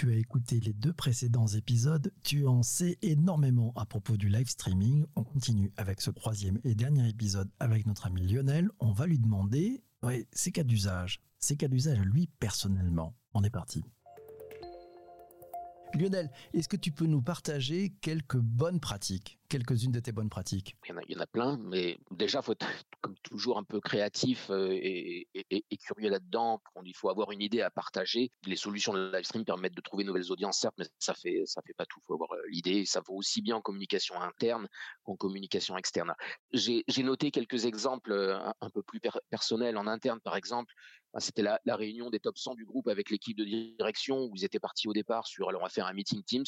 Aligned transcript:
tu 0.00 0.10
as 0.14 0.16
écouté 0.16 0.60
les 0.60 0.72
deux 0.72 0.94
précédents 0.94 1.46
épisodes, 1.46 2.10
tu 2.22 2.46
en 2.46 2.62
sais 2.62 2.96
énormément 3.02 3.74
à 3.76 3.84
propos 3.84 4.16
du 4.16 4.30
live 4.30 4.48
streaming. 4.48 5.04
On 5.14 5.24
continue 5.24 5.70
avec 5.76 6.00
ce 6.00 6.10
troisième 6.10 6.58
et 6.64 6.74
dernier 6.74 7.06
épisode 7.06 7.50
avec 7.60 7.84
notre 7.84 8.06
ami 8.06 8.26
Lionel. 8.26 8.70
On 8.78 8.92
va 8.92 9.06
lui 9.06 9.18
demander 9.18 9.84
ouais, 10.02 10.26
ses 10.32 10.52
cas 10.52 10.62
d'usage. 10.62 11.20
Ses 11.38 11.58
cas 11.58 11.68
d'usage, 11.68 11.98
lui, 11.98 12.30
personnellement. 12.38 13.14
On 13.34 13.44
est 13.44 13.50
parti. 13.50 13.84
Lionel, 15.92 16.30
est-ce 16.54 16.68
que 16.68 16.78
tu 16.78 16.92
peux 16.92 17.04
nous 17.04 17.20
partager 17.20 17.90
quelques 18.00 18.38
bonnes 18.38 18.80
pratiques, 18.80 19.38
quelques-unes 19.50 19.92
de 19.92 20.00
tes 20.00 20.12
bonnes 20.12 20.30
pratiques 20.30 20.76
il 20.88 21.14
y, 21.14 21.16
en 21.16 21.20
a, 21.20 21.26
plein, 21.26 21.58
mais 21.58 21.98
déjà, 22.10 22.38
il 22.38 22.44
faut 22.44 22.52
être 22.52 22.66
comme 23.00 23.16
toujours 23.22 23.58
un 23.58 23.64
peu 23.64 23.80
créatif 23.80 24.48
euh, 24.50 24.70
et, 24.72 25.26
curieux 25.84 26.08
là-dedans. 26.08 26.62
Il 26.84 26.94
faut 26.94 27.10
avoir 27.10 27.32
une 27.32 27.42
idée 27.42 27.60
à 27.60 27.70
partager. 27.70 28.30
Les 28.46 28.56
solutions 28.56 28.92
de 28.92 29.10
live 29.12 29.24
stream 29.24 29.44
permettent 29.44 29.74
de 29.74 29.80
trouver 29.80 30.04
de 30.04 30.08
nouvelles 30.08 30.30
audiences, 30.30 30.58
certes, 30.58 30.74
mais 30.78 30.86
ça 30.98 31.14
fait 31.14 31.42
ça 31.46 31.62
fait 31.66 31.74
pas 31.74 31.84
tout. 31.86 31.98
Il 32.02 32.06
faut 32.06 32.14
avoir 32.14 32.32
euh, 32.32 32.42
l'idée. 32.48 32.84
Ça 32.86 33.00
vaut 33.00 33.14
aussi 33.14 33.42
bien 33.42 33.56
en 33.56 33.60
communication 33.60 34.20
interne 34.20 34.68
qu'en 35.02 35.16
communication 35.16 35.76
externe. 35.76 36.14
J'ai 36.52 37.02
noté 37.02 37.30
quelques 37.30 37.64
exemples 37.64 38.12
euh, 38.12 38.38
un, 38.60 38.70
peu 38.70 38.82
plus 38.82 39.00
per 39.00 39.10
personnels 39.30 39.76
en 39.76 39.86
interne, 39.86 40.20
par 40.20 40.36
exemple. 40.36 40.72
C'était 41.18 41.42
la, 41.42 41.60
la, 41.64 41.74
réunion 41.74 42.08
des 42.08 42.20
top 42.20 42.38
100 42.38 42.54
du 42.54 42.64
groupe 42.64 42.86
avec 42.86 43.10
l'équipe 43.10 43.36
de 43.36 43.44
direction 43.44 44.26
où 44.26 44.36
ils 44.36 44.44
étaient 44.44 44.60
partis 44.60 44.86
au 44.86 44.92
départ 44.92 45.26
sur 45.26 45.48
alors 45.48 45.62
on 45.62 45.64
va 45.64 45.70
faire 45.70 45.86
un 45.86 45.92
meeting 45.92 46.22
Teams. 46.22 46.44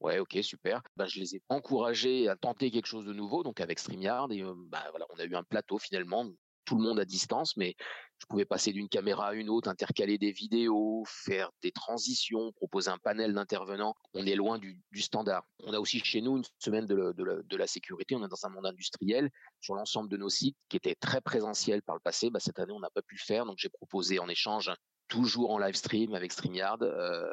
Ouais, 0.00 0.18
ok, 0.20 0.38
super. 0.42 0.82
Ben, 0.96 1.06
je 1.06 1.18
les 1.18 1.36
ai 1.36 1.42
encouragés 1.48 2.28
à 2.28 2.36
tenter 2.36 2.70
quelque 2.70 2.86
chose 2.86 3.04
de 3.04 3.12
nouveau, 3.12 3.42
donc 3.42 3.60
avec 3.60 3.78
StreamYard. 3.78 4.32
Et 4.32 4.42
ben, 4.42 4.82
voilà, 4.90 5.06
on 5.10 5.18
a 5.18 5.24
eu 5.24 5.34
un 5.34 5.42
plateau 5.42 5.78
finalement 5.78 6.26
tout 6.64 6.76
le 6.76 6.82
monde 6.82 7.00
à 7.00 7.06
distance, 7.06 7.56
mais 7.56 7.74
je 8.18 8.26
pouvais 8.26 8.44
passer 8.44 8.72
d'une 8.72 8.90
caméra 8.90 9.28
à 9.28 9.32
une 9.32 9.48
autre, 9.48 9.70
intercaler 9.70 10.18
des 10.18 10.32
vidéos, 10.32 11.02
faire 11.06 11.50
des 11.62 11.72
transitions, 11.72 12.52
proposer 12.52 12.90
un 12.90 12.98
panel 12.98 13.32
d'intervenants. 13.32 13.94
On 14.12 14.26
est 14.26 14.34
loin 14.34 14.58
du, 14.58 14.78
du, 14.92 15.00
standard. 15.00 15.44
On 15.64 15.72
a 15.72 15.78
aussi 15.78 16.00
chez 16.00 16.20
nous 16.20 16.36
une 16.36 16.44
semaine 16.58 16.84
de, 16.86 17.14
de, 17.16 17.24
la, 17.24 17.36
de, 17.42 17.56
la, 17.56 17.66
sécurité. 17.66 18.16
On 18.16 18.24
est 18.24 18.28
dans 18.28 18.44
un 18.44 18.50
monde 18.50 18.66
industriel 18.66 19.30
sur 19.62 19.76
l'ensemble 19.76 20.10
de 20.10 20.18
nos 20.18 20.28
sites 20.28 20.58
qui 20.68 20.76
était 20.76 20.94
très 20.94 21.22
présentiel 21.22 21.80
par 21.82 21.96
le 21.96 22.02
passé. 22.02 22.28
Bah, 22.28 22.38
cette 22.38 22.58
année, 22.58 22.72
on 22.72 22.80
n'a 22.80 22.90
pas 22.90 23.02
pu 23.02 23.14
le 23.14 23.24
faire, 23.24 23.46
donc 23.46 23.56
j'ai 23.58 23.70
proposé 23.70 24.18
en 24.18 24.28
échange 24.28 24.70
toujours 25.08 25.50
en 25.52 25.58
live 25.58 25.74
stream 25.74 26.14
avec 26.14 26.32
StreamYard 26.32 26.82
euh, 26.82 27.32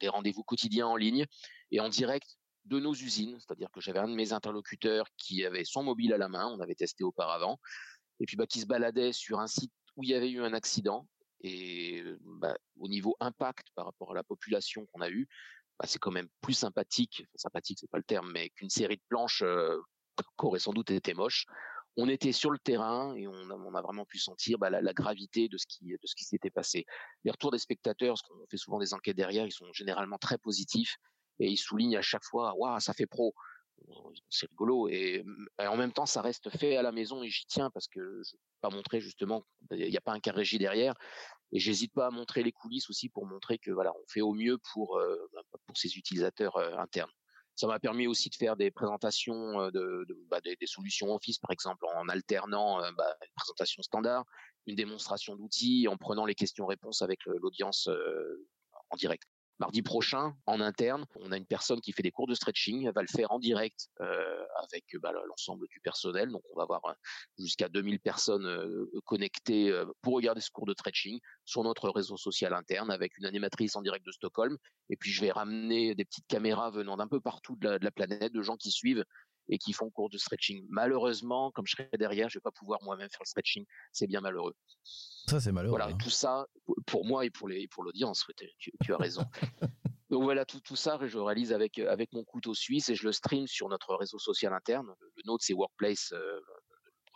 des 0.00 0.08
rendez-vous 0.08 0.42
quotidiens 0.42 0.86
en 0.86 0.96
ligne 0.96 1.26
et 1.70 1.80
en 1.80 1.88
direct 1.88 2.36
de 2.66 2.80
nos 2.80 2.94
usines, 2.94 3.38
c'est-à-dire 3.38 3.70
que 3.70 3.80
j'avais 3.80 4.00
un 4.00 4.08
de 4.08 4.14
mes 4.14 4.32
interlocuteurs 4.32 5.06
qui 5.16 5.44
avait 5.44 5.64
son 5.64 5.82
mobile 5.82 6.12
à 6.12 6.18
la 6.18 6.28
main, 6.28 6.46
on 6.46 6.60
avait 6.60 6.74
testé 6.74 7.04
auparavant, 7.04 7.58
et 8.20 8.26
puis 8.26 8.36
bah, 8.36 8.46
qui 8.46 8.60
se 8.60 8.66
baladait 8.66 9.12
sur 9.12 9.40
un 9.40 9.46
site 9.46 9.72
où 9.96 10.02
il 10.02 10.10
y 10.10 10.14
avait 10.14 10.30
eu 10.30 10.42
un 10.42 10.52
accident. 10.52 11.06
Et 11.42 12.02
bah, 12.20 12.56
au 12.78 12.88
niveau 12.88 13.16
impact 13.20 13.68
par 13.74 13.84
rapport 13.84 14.10
à 14.10 14.14
la 14.14 14.24
population 14.24 14.86
qu'on 14.86 15.00
a 15.00 15.10
eu, 15.10 15.28
bah, 15.78 15.86
c'est 15.86 15.98
quand 15.98 16.10
même 16.10 16.28
plus 16.40 16.54
sympathique, 16.54 17.22
enfin, 17.22 17.36
sympathique 17.36 17.78
c'est 17.80 17.90
pas 17.90 17.98
le 17.98 18.04
terme, 18.04 18.30
mais 18.32 18.50
qu'une 18.50 18.70
série 18.70 18.96
de 18.96 19.02
planches 19.08 19.42
euh, 19.42 19.78
sans 20.58 20.72
doute 20.72 20.90
été 20.90 21.14
moche. 21.14 21.46
On 21.96 22.08
était 22.08 22.32
sur 22.32 22.50
le 22.50 22.58
terrain 22.58 23.14
et 23.14 23.26
on 23.26 23.74
a, 23.74 23.82
vraiment 23.82 24.04
pu 24.04 24.18
sentir 24.18 24.58
bah, 24.58 24.68
la, 24.68 24.92
gravité 24.92 25.48
de 25.48 25.56
ce 25.56 25.66
qui 25.66 26.24
s'était 26.24 26.50
passé. 26.50 26.84
Les 27.24 27.30
retours 27.30 27.50
des 27.50 27.58
spectateurs, 27.58 28.14
parce 28.14 28.22
qu'on 28.22 28.46
fait 28.50 28.58
souvent 28.58 28.78
des 28.78 28.92
enquêtes 28.92 29.16
derrière, 29.16 29.46
ils 29.46 29.52
sont 29.52 29.72
généralement 29.72 30.18
très 30.18 30.36
positifs 30.36 30.96
et 31.38 31.48
ils 31.48 31.56
soulignent 31.56 31.96
à 31.96 32.02
chaque 32.02 32.24
fois, 32.24 32.54
waouh, 32.56 32.80
ça 32.80 32.92
fait 32.92 33.06
pro 33.06 33.34
c'est 34.30 34.48
rigolo 34.50 34.88
et, 34.88 35.24
en 35.58 35.76
même 35.76 35.92
temps 35.92 36.06
ça 36.06 36.22
reste 36.22 36.50
fait 36.50 36.76
à 36.76 36.82
la 36.82 36.92
maison 36.92 37.22
et 37.22 37.28
j'y 37.28 37.46
tiens 37.46 37.70
parce 37.70 37.88
que 37.88 38.00
je 38.00 38.32
veux 38.32 38.40
pas 38.60 38.70
montrer 38.70 39.00
justement 39.00 39.44
il 39.70 39.88
n'y 39.88 39.96
a 39.96 40.00
pas 40.00 40.12
un 40.12 40.20
cas 40.20 40.32
régie 40.32 40.58
derrière 40.58 40.94
et 41.52 41.60
j'hésite 41.60 41.92
pas 41.92 42.06
à 42.06 42.10
montrer 42.10 42.42
les 42.42 42.52
coulisses 42.52 42.90
aussi 42.90 43.08
pour 43.08 43.26
montrer 43.26 43.58
que 43.58 43.70
voilà 43.70 43.92
on 43.94 44.06
fait 44.08 44.20
au 44.20 44.32
mieux 44.32 44.58
pour 44.72 44.98
euh, 44.98 45.16
pour 45.66 45.76
ses 45.76 45.96
utilisateurs 45.96 46.56
euh, 46.56 46.76
internes 46.78 47.10
ça 47.56 47.66
m'a 47.66 47.80
permis 47.80 48.06
aussi 48.06 48.30
de 48.30 48.34
faire 48.34 48.56
des 48.56 48.70
présentations 48.70 49.70
de, 49.70 50.06
bah, 50.30 50.40
des, 50.40 50.56
solutions 50.66 51.14
Office 51.14 51.38
par 51.38 51.50
exemple 51.50 51.84
en 51.96 52.08
alternant 52.08 52.80
bah, 52.92 53.16
une 53.22 53.34
présentation 53.34 53.82
standard 53.82 54.24
une 54.66 54.76
démonstration 54.76 55.36
d'outils 55.36 55.88
en 55.88 55.96
prenant 55.96 56.26
les 56.26 56.34
questions-réponses 56.34 57.02
avec 57.02 57.24
l'audience 57.26 57.88
en 58.90 58.96
direct 58.96 59.24
mardi 59.58 59.82
prochain 59.82 60.34
en 60.46 60.60
interne. 60.60 61.06
On 61.16 61.32
a 61.32 61.36
une 61.36 61.46
personne 61.46 61.80
qui 61.80 61.92
fait 61.92 62.02
des 62.02 62.10
cours 62.10 62.26
de 62.26 62.34
stretching, 62.34 62.86
elle 62.86 62.92
va 62.92 63.02
le 63.02 63.08
faire 63.08 63.30
en 63.30 63.38
direct 63.38 63.88
euh, 64.00 64.44
avec 64.62 64.84
bah, 65.00 65.12
l'ensemble 65.28 65.66
du 65.68 65.80
personnel. 65.80 66.30
Donc 66.30 66.42
on 66.52 66.56
va 66.56 66.64
avoir 66.64 66.84
euh, 66.86 66.92
jusqu'à 67.38 67.68
2000 67.68 68.00
personnes 68.00 68.46
euh, 68.46 68.90
connectées 69.04 69.72
pour 70.02 70.14
regarder 70.14 70.40
ce 70.40 70.50
cours 70.50 70.66
de 70.66 70.72
stretching 70.72 71.20
sur 71.44 71.62
notre 71.62 71.88
réseau 71.90 72.16
social 72.16 72.54
interne 72.54 72.90
avec 72.90 73.16
une 73.18 73.26
animatrice 73.26 73.76
en 73.76 73.82
direct 73.82 74.04
de 74.04 74.12
Stockholm. 74.12 74.56
Et 74.90 74.96
puis 74.96 75.10
je 75.10 75.20
vais 75.20 75.32
ramener 75.32 75.94
des 75.94 76.04
petites 76.04 76.26
caméras 76.26 76.70
venant 76.70 76.96
d'un 76.96 77.08
peu 77.08 77.20
partout 77.20 77.56
de 77.56 77.78
la 77.80 77.90
planète, 77.90 78.32
de 78.32 78.42
gens 78.42 78.56
qui 78.56 78.70
suivent 78.70 79.04
et 79.48 79.58
qui 79.58 79.72
font 79.72 79.90
cours 79.90 80.10
de 80.10 80.18
stretching. 80.18 80.64
Malheureusement, 80.68 81.50
comme 81.52 81.66
je 81.66 81.72
serai 81.72 81.88
derrière, 81.98 82.28
je 82.28 82.38
vais 82.38 82.42
pas 82.42 82.50
pouvoir 82.50 82.80
moi-même 82.82 83.08
faire 83.10 83.22
le 83.22 83.28
stretching. 83.28 83.64
C'est 83.92 84.06
bien 84.06 84.20
malheureux. 84.20 84.54
Ça, 85.28 85.40
c'est 85.40 85.52
malheureux. 85.52 85.76
Voilà, 85.76 85.88
hein. 85.88 85.98
tout 85.98 86.10
ça, 86.10 86.46
pour 86.86 87.04
moi 87.04 87.24
et 87.24 87.30
pour 87.30 87.48
les, 87.48 87.68
pour 87.68 87.82
l'audience, 87.82 88.24
tu, 88.58 88.72
tu, 88.82 88.94
as 88.94 88.96
raison. 88.96 89.22
Donc 90.10 90.22
voilà, 90.22 90.44
tout, 90.44 90.60
tout 90.60 90.76
ça, 90.76 90.98
je 91.02 91.18
réalise 91.18 91.52
avec, 91.52 91.78
avec 91.78 92.12
mon 92.12 92.22
couteau 92.22 92.54
suisse 92.54 92.88
et 92.88 92.94
je 92.94 93.04
le 93.04 93.12
stream 93.12 93.46
sur 93.46 93.68
notre 93.68 93.96
réseau 93.96 94.18
social 94.18 94.52
interne. 94.52 94.86
Le, 95.00 95.12
le 95.16 95.22
nôtre, 95.26 95.44
c'est 95.44 95.52
Workplace, 95.52 96.12
euh, 96.12 96.40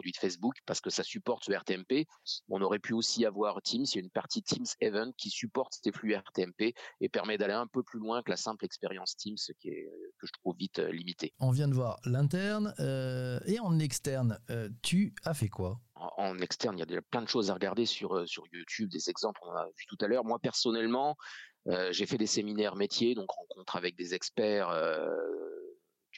produit 0.00 0.12
de 0.12 0.16
Facebook 0.16 0.54
parce 0.64 0.80
que 0.80 0.88
ça 0.88 1.02
supporte 1.02 1.44
ce 1.44 1.52
RTMP. 1.52 2.06
On 2.48 2.62
aurait 2.62 2.78
pu 2.78 2.94
aussi 2.94 3.26
avoir 3.26 3.60
Teams. 3.60 3.84
Il 3.84 3.94
y 3.96 3.98
a 3.98 4.00
une 4.00 4.10
partie 4.10 4.42
Teams 4.42 4.64
Event 4.80 5.12
qui 5.18 5.28
supporte 5.28 5.74
ces 5.82 5.92
flux 5.92 6.14
RTMP 6.14 6.74
et 7.02 7.08
permet 7.10 7.36
d'aller 7.36 7.52
un 7.52 7.66
peu 7.66 7.82
plus 7.82 7.98
loin 7.98 8.22
que 8.22 8.30
la 8.30 8.38
simple 8.38 8.64
expérience 8.64 9.14
Teams 9.16 9.36
qui 9.60 9.68
est, 9.68 9.90
que 10.18 10.26
je 10.26 10.32
trouve 10.32 10.56
vite 10.56 10.78
euh, 10.78 10.90
limitée. 10.90 11.34
On 11.38 11.50
vient 11.50 11.68
de 11.68 11.74
voir 11.74 12.00
l'interne 12.06 12.74
euh, 12.80 13.40
et 13.44 13.60
en 13.60 13.78
externe, 13.78 14.40
euh, 14.48 14.70
tu 14.80 15.14
as 15.24 15.34
fait 15.34 15.50
quoi? 15.50 15.78
En, 16.16 16.38
externe, 16.38 16.78
il 16.78 16.80
y 16.80 16.82
a 16.82 16.86
déjà 16.86 17.02
plein 17.02 17.20
de 17.20 17.28
choses 17.28 17.50
à 17.50 17.54
regarder 17.54 17.84
sur 17.84 18.16
euh, 18.16 18.24
sur 18.24 18.44
YouTube, 18.54 18.88
des 18.88 19.10
exemples 19.10 19.40
on 19.44 19.54
a 19.54 19.66
vu 19.66 19.84
tout 19.86 19.98
à 20.00 20.06
l'heure. 20.06 20.24
Moi 20.24 20.38
personnellement, 20.38 21.18
euh, 21.68 21.92
j'ai 21.92 22.06
fait 22.06 22.16
des 22.16 22.26
séminaires 22.26 22.74
métiers, 22.74 23.14
donc 23.14 23.30
rencontres 23.30 23.76
avec 23.76 23.96
des 23.96 24.14
experts 24.14 24.70
euh, 24.70 25.10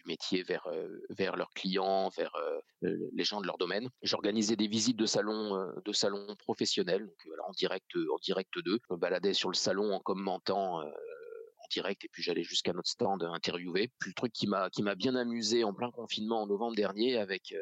métier 0.04 0.42
vers 0.42 1.36
leurs 1.36 1.50
clients, 1.54 2.08
vers 2.16 2.32
les 2.80 3.24
gens 3.24 3.40
de 3.40 3.46
leur 3.46 3.58
domaine. 3.58 3.88
J'organisais 4.02 4.56
des 4.56 4.68
visites 4.68 4.96
de 4.96 5.06
salons 5.06 5.72
de 5.84 5.92
salons 5.92 6.34
professionnels, 6.36 7.06
donc 7.06 7.34
en 7.46 7.52
direct 7.52 7.86
en 7.96 8.18
direct 8.22 8.52
d'eux. 8.58 8.78
Je 8.88 8.94
me 8.94 8.98
baladais 8.98 9.34
sur 9.34 9.48
le 9.48 9.54
salon 9.54 9.92
en 9.92 10.00
commentant 10.00 10.80
en 10.80 11.68
direct 11.70 12.04
et 12.04 12.08
puis 12.08 12.22
j'allais 12.22 12.42
jusqu'à 12.42 12.72
notre 12.72 12.88
stand 12.88 13.22
interviewer. 13.22 13.90
Puis 13.98 14.10
le 14.10 14.14
truc 14.14 14.32
qui 14.32 14.46
m'a 14.46 14.70
qui 14.70 14.82
m'a 14.82 14.94
bien 14.94 15.14
amusé 15.14 15.64
en 15.64 15.72
plein 15.74 15.90
confinement 15.90 16.42
en 16.42 16.46
novembre 16.46 16.76
dernier 16.76 17.16
avec 17.18 17.54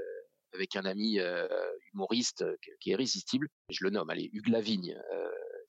avec 0.53 0.77
un 0.77 0.84
ami 0.84 1.19
humoriste 1.93 2.45
qui 2.61 2.91
est 2.91 2.93
irrésistible. 2.93 3.49
Je 3.71 3.84
le 3.84 3.91
nomme, 3.91 4.11
allez, 4.11 4.31
Hugues 4.33 4.49
Lavigne. 4.49 5.00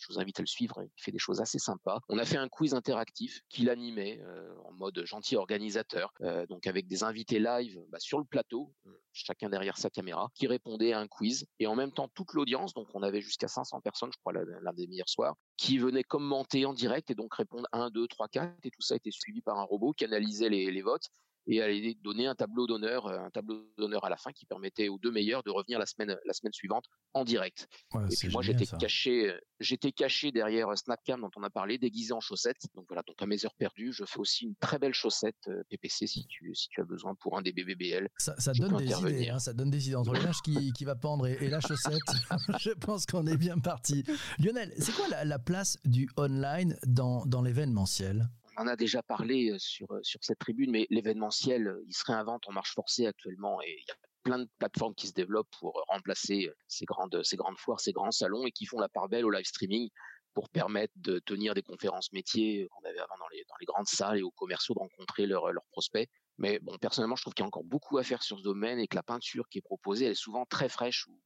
Euh, 0.01 0.11
je 0.11 0.13
vous 0.13 0.19
invite 0.19 0.39
à 0.39 0.43
le 0.43 0.47
suivre. 0.47 0.81
Il 0.83 1.03
fait 1.03 1.11
des 1.11 1.19
choses 1.19 1.41
assez 1.41 1.59
sympas. 1.59 1.99
On 2.09 2.17
a 2.17 2.25
fait 2.25 2.37
un 2.37 2.47
quiz 2.47 2.73
interactif 2.73 3.41
qu'il 3.49 3.69
animait 3.69 4.19
euh, 4.21 4.53
en 4.65 4.71
mode 4.73 5.03
gentil 5.05 5.35
organisateur, 5.35 6.13
euh, 6.21 6.45
donc 6.47 6.67
avec 6.67 6.87
des 6.87 7.03
invités 7.03 7.39
live 7.39 7.79
bah, 7.89 7.99
sur 7.99 8.19
le 8.19 8.25
plateau, 8.25 8.73
chacun 9.13 9.49
derrière 9.49 9.77
sa 9.77 9.89
caméra, 9.89 10.29
qui 10.35 10.47
répondait 10.47 10.93
à 10.93 10.99
un 10.99 11.07
quiz 11.07 11.45
et 11.59 11.67
en 11.67 11.75
même 11.75 11.91
temps 11.91 12.09
toute 12.13 12.33
l'audience. 12.33 12.73
Donc 12.73 12.87
on 12.93 13.03
avait 13.03 13.21
jusqu'à 13.21 13.47
500 13.47 13.81
personnes, 13.81 14.11
je 14.13 14.19
crois, 14.19 14.33
l'un 14.33 14.73
des 14.73 14.87
meilleurs 14.87 15.09
soirs, 15.09 15.35
qui 15.57 15.77
venaient 15.77 16.03
commenter 16.03 16.65
en 16.65 16.73
direct 16.73 17.11
et 17.11 17.15
donc 17.15 17.33
répondre 17.33 17.67
1, 17.71 17.89
2, 17.89 18.07
3, 18.07 18.27
4 18.27 18.53
et 18.63 18.71
tout 18.71 18.81
ça 18.81 18.95
était 18.95 19.11
suivi 19.11 19.41
par 19.41 19.57
un 19.59 19.63
robot 19.63 19.93
qui 19.93 20.05
analysait 20.05 20.49
les 20.49 20.81
votes 20.81 21.09
et 21.51 21.61
aller 21.61 21.97
donner 22.01 22.27
un 22.27 22.35
tableau 22.35 22.65
d'honneur, 22.65 23.07
un 23.07 23.29
tableau 23.29 23.65
d'honneur 23.77 24.05
à 24.05 24.09
la 24.09 24.17
fin 24.17 24.31
qui 24.31 24.45
permettait 24.45 24.87
aux 24.87 24.97
deux 24.97 25.11
meilleurs 25.11 25.43
de 25.43 25.51
revenir 25.51 25.79
la 25.79 25.85
semaine 25.85 26.17
la 26.25 26.33
semaine 26.33 26.53
suivante 26.53 26.85
en 27.13 27.25
direct. 27.25 27.67
Ouais, 27.93 28.03
et 28.09 28.15
puis 28.15 28.29
moi 28.29 28.41
j'étais 28.41 28.65
caché, 28.65 29.35
j'étais 29.59 29.91
caché 29.91 30.31
derrière 30.31 30.67
Snapcam 30.77 31.21
dont 31.21 31.31
on 31.35 31.43
a 31.43 31.49
parlé, 31.49 31.77
déguisé 31.77 32.13
en 32.13 32.21
chaussettes. 32.21 32.67
Donc 32.75 32.85
voilà, 32.87 33.03
donc 33.05 33.21
à 33.21 33.25
mes 33.25 33.45
heures 33.45 33.55
perdues, 33.55 33.91
je 33.91 34.05
fais 34.05 34.19
aussi 34.19 34.45
une 34.45 34.55
très 34.55 34.79
belle 34.79 34.93
chaussette 34.93 35.35
euh, 35.49 35.63
PPC 35.69 36.07
si 36.07 36.25
tu 36.27 36.55
si 36.55 36.69
tu 36.69 36.81
as 36.81 36.85
besoin 36.85 37.15
pour 37.15 37.37
un 37.37 37.41
des 37.41 37.51
BBBL. 37.51 38.07
Ça, 38.17 38.33
ça 38.39 38.53
donne 38.53 38.77
des 38.77 38.91
idées, 38.91 39.29
hein, 39.29 39.39
ça 39.39 39.53
donne 39.53 39.69
des 39.69 39.87
idées 39.87 39.95
entre 39.95 40.13
le 40.13 40.21
linge 40.21 40.41
qui, 40.43 40.71
qui 40.71 40.85
va 40.85 40.95
pendre 40.95 41.27
et, 41.27 41.37
et 41.41 41.49
la 41.49 41.59
chaussette. 41.59 41.99
je 42.59 42.71
pense 42.71 43.05
qu'on 43.05 43.27
est 43.27 43.37
bien 43.37 43.57
parti. 43.57 44.03
Lionel, 44.39 44.73
c'est 44.77 44.93
quoi 44.93 45.07
la, 45.09 45.25
la 45.25 45.39
place 45.39 45.77
du 45.83 46.09
online 46.17 46.77
dans 46.85 47.25
dans 47.25 47.41
l'événementiel? 47.41 48.29
On 48.61 48.65
en 48.65 48.67
a 48.67 48.75
déjà 48.75 49.01
parlé 49.01 49.55
sur, 49.57 49.87
sur 50.03 50.23
cette 50.23 50.37
tribune, 50.37 50.71
mais 50.71 50.85
l'événementiel, 50.91 51.75
il 51.87 51.95
se 51.95 52.03
réinvente 52.05 52.47
en 52.47 52.51
marche 52.51 52.73
forcée 52.75 53.07
actuellement 53.07 53.59
et 53.61 53.75
il 53.79 53.87
y 53.87 53.91
a 53.91 53.95
plein 54.23 54.37
de 54.37 54.47
plateformes 54.59 54.93
qui 54.93 55.07
se 55.07 55.13
développent 55.13 55.49
pour 55.59 55.83
remplacer 55.87 56.47
ces 56.67 56.85
grandes, 56.85 57.23
ces 57.23 57.37
grandes 57.37 57.57
foires, 57.57 57.79
ces 57.79 57.91
grands 57.91 58.11
salons 58.11 58.45
et 58.45 58.51
qui 58.51 58.67
font 58.67 58.79
la 58.79 58.89
part 58.89 59.09
belle 59.09 59.25
au 59.25 59.31
live 59.31 59.45
streaming 59.45 59.89
pour 60.35 60.47
permettre 60.49 60.93
de 60.95 61.19
tenir 61.19 61.55
des 61.55 61.63
conférences 61.63 62.13
métiers 62.13 62.67
qu'on 62.69 62.87
avait 62.87 62.99
avant 62.99 63.17
dans 63.17 63.27
les, 63.31 63.43
dans 63.49 63.55
les 63.59 63.65
grandes 63.65 63.87
salles 63.87 64.19
et 64.19 64.21
aux 64.21 64.31
commerciaux 64.31 64.75
de 64.75 64.79
rencontrer 64.79 65.25
leurs, 65.25 65.51
leurs 65.51 65.65
prospects. 65.71 66.07
Mais 66.37 66.59
bon, 66.59 66.77
personnellement, 66.77 67.15
je 67.15 67.23
trouve 67.23 67.33
qu'il 67.33 67.43
y 67.43 67.45
a 67.45 67.47
encore 67.47 67.63
beaucoup 67.63 67.97
à 67.97 68.03
faire 68.03 68.21
sur 68.21 68.37
ce 68.37 68.43
domaine 68.43 68.79
et 68.79 68.87
que 68.87 68.95
la 68.95 69.03
peinture 69.03 69.49
qui 69.49 69.57
est 69.57 69.63
proposée, 69.63 70.05
elle 70.05 70.11
est 70.11 70.15
souvent 70.15 70.45
très 70.45 70.69
fraîche 70.69 71.07
ou 71.07 71.19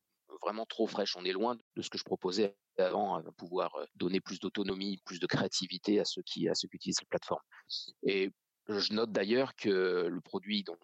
vraiment 0.45 0.65
trop 0.65 0.87
fraîche. 0.87 1.15
On 1.17 1.25
est 1.25 1.31
loin 1.31 1.57
de 1.75 1.81
ce 1.81 1.89
que 1.89 1.97
je 1.97 2.03
proposais 2.03 2.55
avant, 2.77 3.21
pouvoir 3.37 3.75
donner 3.95 4.21
plus 4.21 4.39
d'autonomie, 4.39 5.01
plus 5.05 5.19
de 5.19 5.27
créativité 5.27 5.99
à 5.99 6.05
ceux 6.05 6.21
qui, 6.21 6.47
à 6.47 6.55
ceux 6.55 6.67
qui 6.67 6.75
utilisent 6.77 7.01
la 7.01 7.07
plateforme. 7.07 7.41
Et 8.03 8.31
je 8.67 8.93
note 8.93 9.11
d'ailleurs 9.11 9.55
que 9.55 10.07
le 10.07 10.21
produit 10.21 10.63
dont 10.63 10.77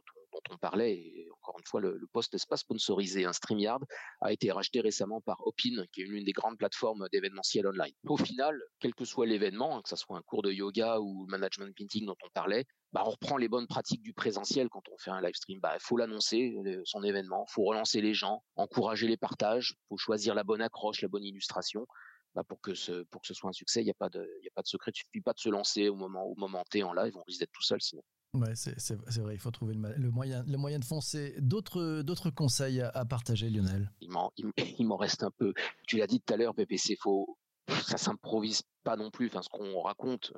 on 0.49 0.57
parlait, 0.57 0.93
et 0.93 1.27
encore 1.31 1.57
une 1.59 1.65
fois, 1.65 1.81
le, 1.81 1.97
le 1.97 2.07
poste 2.07 2.33
n'est 2.33 2.39
pas 2.49 2.57
sponsorisé. 2.57 3.25
Un 3.25 3.33
StreamYard 3.33 3.83
a 4.21 4.31
été 4.31 4.51
racheté 4.51 4.81
récemment 4.81 5.21
par 5.21 5.45
Opin, 5.45 5.85
qui 5.91 6.01
est 6.01 6.05
l'une 6.05 6.23
des 6.23 6.31
grandes 6.31 6.57
plateformes 6.57 7.07
d'événementiel 7.11 7.67
online. 7.67 7.93
Au 8.07 8.17
final, 8.17 8.59
quel 8.79 8.95
que 8.95 9.05
soit 9.05 9.25
l'événement, 9.25 9.77
hein, 9.77 9.81
que 9.83 9.89
ce 9.89 9.95
soit 9.95 10.17
un 10.17 10.21
cours 10.21 10.41
de 10.41 10.51
yoga 10.51 10.99
ou 10.99 11.25
management 11.27 11.75
painting 11.77 12.05
dont 12.05 12.15
on 12.23 12.29
parlait, 12.33 12.65
bah, 12.93 13.03
on 13.05 13.11
reprend 13.11 13.38
les 13.38 13.47
bonnes 13.47 13.67
pratiques 13.67 14.01
du 14.01 14.13
présentiel 14.13 14.69
quand 14.69 14.83
on 14.91 14.97
fait 14.97 15.11
un 15.11 15.21
live 15.21 15.35
stream. 15.35 15.59
Bah, 15.61 15.73
il 15.75 15.81
faut 15.81 15.97
l'annoncer, 15.97 16.55
euh, 16.65 16.81
son 16.85 17.03
événement, 17.03 17.45
il 17.47 17.51
faut 17.53 17.63
relancer 17.63 18.01
les 18.01 18.13
gens, 18.13 18.43
encourager 18.55 19.07
les 19.07 19.17
partages, 19.17 19.75
il 19.75 19.88
faut 19.89 19.97
choisir 19.97 20.35
la 20.35 20.43
bonne 20.43 20.61
accroche, 20.61 21.01
la 21.01 21.07
bonne 21.07 21.23
illustration. 21.23 21.85
Bah, 22.33 22.43
pour 22.47 22.61
que 22.61 22.73
ce 22.73 23.03
pour 23.03 23.21
que 23.21 23.27
ce 23.27 23.33
soit 23.33 23.49
un 23.49 23.53
succès, 23.53 23.81
il 23.81 23.85
n'y 23.85 23.91
a 23.91 23.95
pas 23.95 24.09
de 24.09 24.25
il 24.41 24.47
a 24.47 24.51
pas 24.55 24.61
de 24.61 24.67
secret. 24.67 24.91
Il 24.95 24.97
suffit 24.97 25.21
pas 25.21 25.33
de 25.33 25.39
se 25.39 25.49
lancer 25.49 25.89
au 25.89 25.95
moment 25.95 26.23
au 26.23 26.35
moment 26.35 26.63
T 26.69 26.83
en 26.83 26.93
live, 26.93 27.15
on 27.17 27.23
risque 27.23 27.39
d'être 27.39 27.51
tout 27.51 27.63
seul 27.63 27.81
sinon. 27.81 28.03
Ouais, 28.33 28.55
c'est 28.55 28.95
vrai, 29.19 29.35
il 29.35 29.39
faut 29.39 29.51
trouver 29.51 29.73
le, 29.73 30.09
moyen, 30.09 30.45
le 30.47 30.57
moyen 30.57 30.79
de 30.79 30.85
foncer. 30.85 31.35
D'autres 31.39 32.29
conseils 32.29 32.79
à, 32.79 33.03
partager, 33.03 33.49
Lionel? 33.49 33.91
Il 34.79 34.87
m'en 34.87 34.95
reste 34.95 35.23
un 35.23 35.31
peu. 35.31 35.53
Tu 35.85 35.97
l'as 35.97 36.07
dit 36.07 36.21
tout 36.21 36.33
à 36.33 36.37
l'heure, 36.37 36.55
PPC, 36.55 36.95
faut, 36.95 37.37
ça 37.67 37.97
s'improvise 37.97 38.61
pas 38.83 38.95
non 38.95 39.12
plus. 39.12 39.28
Enfin, 39.28 39.42
ce 39.42 39.50
qu'on 39.50 39.81
raconte 39.81 40.33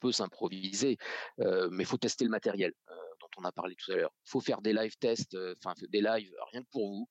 peut 0.00 0.12
s'improviser, 0.12 0.98
euh, 1.40 1.68
mais 1.70 1.84
faut 1.84 1.96
tester 1.96 2.24
le 2.24 2.30
matériel 2.30 2.72
dont 3.20 3.28
on 3.38 3.44
a 3.44 3.52
parlé 3.52 3.74
tout 3.76 3.92
à 3.92 3.96
l'heure. 3.96 4.12
Faut 4.24 4.40
faire 4.40 4.60
des 4.60 4.72
live 4.72 4.96
tests, 4.98 5.36
enfin 5.56 5.74
des 5.88 6.00
lives 6.00 6.32
rien 6.52 6.62
que 6.62 6.68
pour 6.70 6.88
vous, 6.88 7.08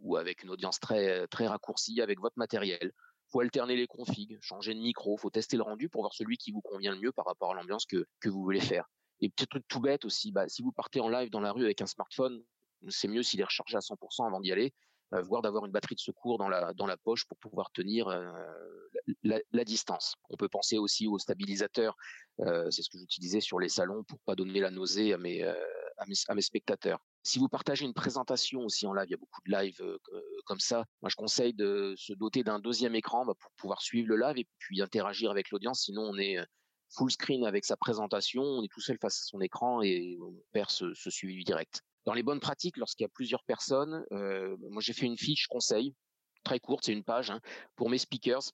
ou 0.00 0.16
avec 0.16 0.42
une 0.42 0.50
audience 0.50 0.80
très 0.80 1.26
très 1.28 1.46
raccourcie 1.46 2.00
avec 2.00 2.20
votre 2.20 2.38
matériel. 2.38 2.92
Faut 3.30 3.40
alterner 3.40 3.76
les 3.76 3.86
configs, 3.86 4.38
changer 4.40 4.74
de 4.74 4.80
micro, 4.80 5.16
faut 5.18 5.30
tester 5.30 5.56
le 5.56 5.62
rendu 5.62 5.88
pour 5.88 6.02
voir 6.02 6.14
celui 6.14 6.38
qui 6.38 6.50
vous 6.50 6.62
convient 6.62 6.92
le 6.92 7.00
mieux 7.00 7.12
par 7.12 7.26
rapport 7.26 7.52
à 7.52 7.54
l'ambiance 7.54 7.84
que 7.86 8.06
que 8.20 8.28
vous 8.28 8.42
voulez 8.42 8.60
faire. 8.60 8.86
Et 9.20 9.28
petit 9.28 9.46
truc 9.46 9.64
tout 9.68 9.80
bête 9.80 10.04
aussi, 10.04 10.32
bah, 10.32 10.48
si 10.48 10.62
vous 10.62 10.72
partez 10.72 11.00
en 11.00 11.08
live 11.08 11.30
dans 11.30 11.40
la 11.40 11.52
rue 11.52 11.64
avec 11.64 11.80
un 11.82 11.86
smartphone, 11.86 12.42
c'est 12.88 13.08
mieux 13.08 13.22
s'il 13.22 13.40
est 13.40 13.44
rechargé 13.44 13.76
à 13.76 13.80
100% 13.80 14.26
avant 14.26 14.40
d'y 14.40 14.52
aller, 14.52 14.72
voire 15.12 15.42
d'avoir 15.42 15.64
une 15.64 15.72
batterie 15.72 15.94
de 15.94 16.00
secours 16.00 16.38
dans 16.38 16.48
la 16.48 16.72
dans 16.74 16.86
la 16.86 16.96
poche 16.96 17.24
pour 17.26 17.38
pouvoir 17.38 17.70
tenir 17.72 18.08
euh, 18.08 18.30
la, 19.22 19.64
distance. 19.64 20.14
On 20.30 20.36
peut 20.36 20.48
penser 20.48 20.78
aussi 20.78 21.06
aux 21.06 21.18
stabilisateurs, 21.18 21.96
euh, 22.40 22.70
c'est 22.70 22.82
ce 22.82 22.90
que 22.90 22.98
j'utilisais 22.98 23.40
sur 23.40 23.58
les 23.58 23.68
salons 23.68 24.04
pour 24.04 24.18
pas 24.20 24.34
donner 24.34 24.60
la 24.60 24.70
nausée 24.70 25.12
à 25.12 25.18
mes, 25.18 25.42
à 25.42 26.34
mes, 26.34 26.42
spectateurs. 26.42 26.98
Si 27.22 27.38
vous 27.38 27.48
partagez 27.48 27.84
une 27.84 27.94
présentation 27.94 28.60
aussi 28.60 28.86
en 28.86 28.92
live, 28.92 29.06
il 29.08 29.12
y 29.12 29.14
a 29.14 29.18
beaucoup 29.18 29.40
de 29.46 29.50
live 29.50 29.82
comme 30.44 30.60
ça. 30.60 30.84
Moi, 31.02 31.10
je 31.10 31.16
conseille 31.16 31.54
de 31.54 31.94
se 31.96 32.12
doter 32.12 32.42
d'un 32.42 32.58
deuxième 32.58 32.94
écran 32.94 33.24
bah, 33.24 33.34
pour 33.38 33.50
pouvoir 33.52 33.82
suivre 33.82 34.08
le 34.08 34.16
live 34.16 34.38
et 34.38 34.46
puis 34.58 34.80
interagir 34.82 35.30
avec 35.30 35.50
l'audience. 35.50 35.82
Sinon, 35.82 36.02
on 36.02 36.18
est 36.18 36.38
full 36.90 37.10
screen 37.10 37.44
avec 37.44 37.64
sa 37.64 37.76
présentation, 37.76 38.42
on 38.42 38.62
est 38.62 38.72
tout 38.72 38.80
seul 38.80 38.98
face 38.98 39.20
à 39.20 39.24
son 39.24 39.40
écran 39.40 39.82
et 39.82 40.18
on 40.22 40.34
perd 40.52 40.70
ce 40.70 41.10
suivi 41.10 41.44
direct. 41.44 41.82
Dans 42.04 42.14
les 42.14 42.22
bonnes 42.22 42.40
pratiques, 42.40 42.76
lorsqu'il 42.76 43.04
y 43.04 43.06
a 43.06 43.10
plusieurs 43.10 43.44
personnes, 43.44 44.04
euh, 44.12 44.56
moi 44.70 44.80
j'ai 44.80 44.92
fait 44.92 45.06
une 45.06 45.18
fiche 45.18 45.46
conseil 45.46 45.94
très 46.44 46.60
courte, 46.60 46.84
c'est 46.84 46.92
une 46.92 47.04
page 47.04 47.30
hein, 47.30 47.40
pour 47.76 47.90
mes 47.90 47.98
speakers, 47.98 48.52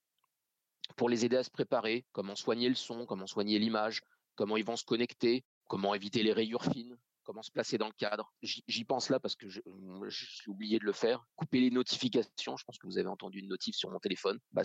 pour 0.97 1.09
les 1.09 1.25
aider 1.25 1.37
à 1.37 1.45
se 1.45 1.51
préparer, 1.51 2.05
comment 2.13 2.35
soigner 2.35 2.69
le 2.69 2.75
son, 2.75 3.07
comment 3.07 3.27
soigner 3.27 3.59
l'image, 3.59 4.03
comment 4.35 4.57
ils 4.57 4.65
vont 4.65 4.77
se 4.77 4.85
connecter, 4.85 5.45
comment 5.69 5.95
éviter 5.95 6.23
les 6.23 6.33
rayures 6.33 6.65
fines, 6.65 6.97
comment 7.25 7.43
se 7.43 7.51
placer 7.51 7.79
dans 7.79 7.87
le 7.87 7.95
cadre. 7.95 8.33
J'y 8.43 8.85
pense 8.85 9.09
là 9.11 9.19
parce 9.19 9.35
que 9.35 9.49
suis 9.49 10.51
oublié 10.51 10.79
de 10.79 10.85
le 10.85 10.93
faire. 10.93 11.25
Couper 11.37 11.61
les 11.61 11.71
notifications. 11.71 12.57
Je 12.57 12.65
pense 12.65 12.79
que 12.79 12.87
vous 12.87 12.99
avez 12.99 13.09
entendu 13.09 13.41
une 13.41 13.49
notif 13.49 13.75
sur 13.75 13.91
mon 13.91 13.99
téléphone. 13.99 14.39
Bah, 14.53 14.63